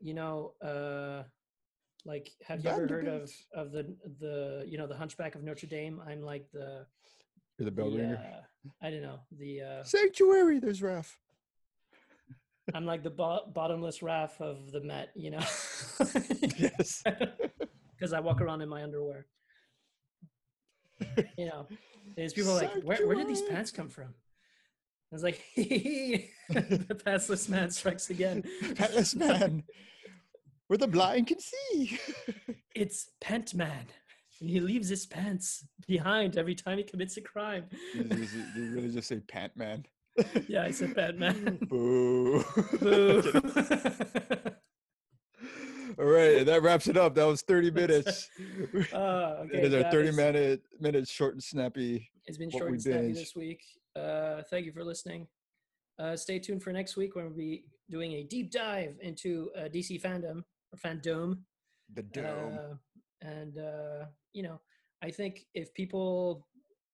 You 0.00 0.14
know, 0.14 0.52
uh, 0.62 1.24
like, 2.04 2.30
have 2.44 2.64
you 2.64 2.70
ever 2.70 2.86
heard 2.86 3.08
of 3.08 3.30
of 3.54 3.72
the 3.72 3.94
the 4.20 4.64
you 4.66 4.78
know 4.78 4.86
the 4.86 4.96
Hunchback 4.96 5.34
of 5.34 5.42
Notre 5.42 5.66
Dame? 5.66 6.00
I'm 6.06 6.22
like 6.22 6.46
the, 6.52 6.86
You're 7.58 7.66
the 7.66 7.70
bell 7.70 7.90
ringer. 7.90 8.16
uh, 8.16 8.42
I 8.80 8.90
don't 8.90 9.02
know 9.02 9.20
the 9.38 9.60
uh, 9.62 9.84
Sanctuary. 9.84 10.58
There's 10.58 10.80
Raph. 10.80 11.16
I'm 12.74 12.86
like 12.86 13.02
the 13.02 13.10
bo- 13.10 13.50
bottomless 13.52 13.98
Raph 14.00 14.40
of 14.40 14.70
the 14.72 14.80
Met. 14.80 15.10
You 15.14 15.32
know, 15.32 15.44
Yes. 16.56 17.02
because 17.96 18.12
I 18.12 18.20
walk 18.20 18.40
around 18.40 18.62
in 18.62 18.68
my 18.68 18.82
underwear. 18.82 19.26
You 21.36 21.46
know, 21.46 21.66
there's 22.16 22.32
people 22.32 22.54
like, 22.54 22.72
where 22.82 23.06
where 23.06 23.16
did 23.16 23.28
these 23.28 23.42
pants 23.42 23.70
come 23.70 23.88
from? 23.88 24.14
I 25.12 25.14
was 25.14 25.22
like, 25.22 25.42
the 25.56 26.24
pantsless 27.04 27.48
man 27.48 27.70
strikes 27.70 28.08
again. 28.10 28.44
Hatless 28.76 29.14
man, 29.14 29.64
where 30.68 30.78
the 30.78 30.86
blind 30.88 31.26
can 31.26 31.38
see. 31.38 31.98
It's 32.74 33.10
Pent 33.20 33.54
Man. 33.54 33.86
He 34.38 34.58
leaves 34.60 34.88
his 34.88 35.04
pants 35.06 35.66
behind 35.86 36.36
every 36.38 36.54
time 36.54 36.78
he 36.78 36.84
commits 36.84 37.16
a 37.16 37.20
crime. 37.20 37.66
You 37.94 38.04
really 38.56 38.88
just 38.90 39.08
say 39.08 39.20
pant 39.20 39.56
man. 39.56 39.84
Yeah, 40.48 40.64
I 40.64 40.70
said 40.70 40.94
Batman. 40.94 41.58
Boo. 41.68 42.44
Boo. 42.80 43.22
All 45.98 46.06
right, 46.06 46.38
and 46.38 46.48
that 46.48 46.62
wraps 46.62 46.86
it 46.88 46.96
up. 46.96 47.14
That 47.14 47.26
was 47.26 47.42
30 47.42 47.70
minutes. 47.70 48.30
uh, 48.92 48.96
okay, 49.44 49.58
it 49.58 49.64
is 49.64 49.74
our 49.74 49.90
30 49.90 50.08
guys. 50.08 50.16
minute 50.16 50.62
minutes 50.80 51.10
short 51.10 51.34
and 51.34 51.42
snappy. 51.42 52.10
It's 52.26 52.38
been 52.38 52.50
short 52.50 52.70
and 52.70 52.80
snappy 52.80 53.06
binge. 53.08 53.18
this 53.18 53.36
week. 53.36 53.62
Uh, 53.94 54.40
thank 54.50 54.64
you 54.64 54.72
for 54.72 54.84
listening. 54.84 55.26
Uh, 55.98 56.16
stay 56.16 56.38
tuned 56.38 56.62
for 56.62 56.72
next 56.72 56.96
week 56.96 57.14
when 57.14 57.26
we'll 57.26 57.36
be 57.36 57.64
doing 57.90 58.12
a 58.12 58.22
deep 58.22 58.50
dive 58.50 58.96
into 59.02 59.50
uh, 59.56 59.64
DC 59.64 60.00
fandom 60.00 60.42
or 60.72 60.78
fandom. 60.82 61.40
The 61.92 62.02
dome. 62.02 62.58
Uh, 62.58 62.74
and 63.20 63.58
uh, 63.58 64.06
you 64.32 64.42
know, 64.42 64.60
I 65.02 65.10
think 65.10 65.44
if 65.54 65.74
people 65.74 66.46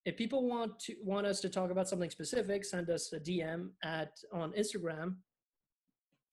if 0.08 0.16
people 0.16 0.48
want 0.48 0.78
to 0.80 0.94
want 1.04 1.26
us 1.26 1.38
to 1.40 1.48
talk 1.50 1.70
about 1.70 1.86
something 1.86 2.10
specific, 2.10 2.64
send 2.64 2.88
us 2.88 3.12
a 3.12 3.20
DM 3.20 3.68
at 3.84 4.12
on 4.32 4.52
Instagram 4.52 5.16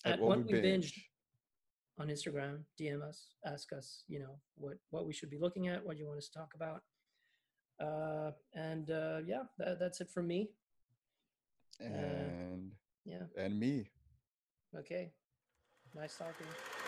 at, 0.06 0.20
what, 0.20 0.46
we 0.46 0.54
binge 0.62 1.10
on 2.00 2.08
Instagram. 2.08 2.60
DM 2.80 3.02
us, 3.02 3.28
ask 3.46 3.74
us, 3.74 4.04
you 4.08 4.20
know, 4.20 4.40
what 4.56 4.78
what 4.92 5.06
we 5.06 5.14
should 5.14 5.30
be 5.30 5.38
looking 5.38 5.68
at, 5.68 5.86
what 5.86 5.98
you 5.98 6.08
want 6.08 6.18
us 6.18 6.30
to 6.30 6.40
talk 6.40 6.54
about. 6.56 6.82
Uh, 7.86 8.32
and 8.54 8.90
uh, 8.92 9.20
yeah, 9.28 9.44
that, 9.58 9.78
that's 9.80 10.00
it 10.00 10.10
from 10.10 10.28
me. 10.28 10.50
And 11.82 12.72
Yeah. 13.04 13.26
and 13.38 13.60
me. 13.60 13.90
Okay. 14.80 15.12
Nice 15.94 16.16
talking. 16.18 16.85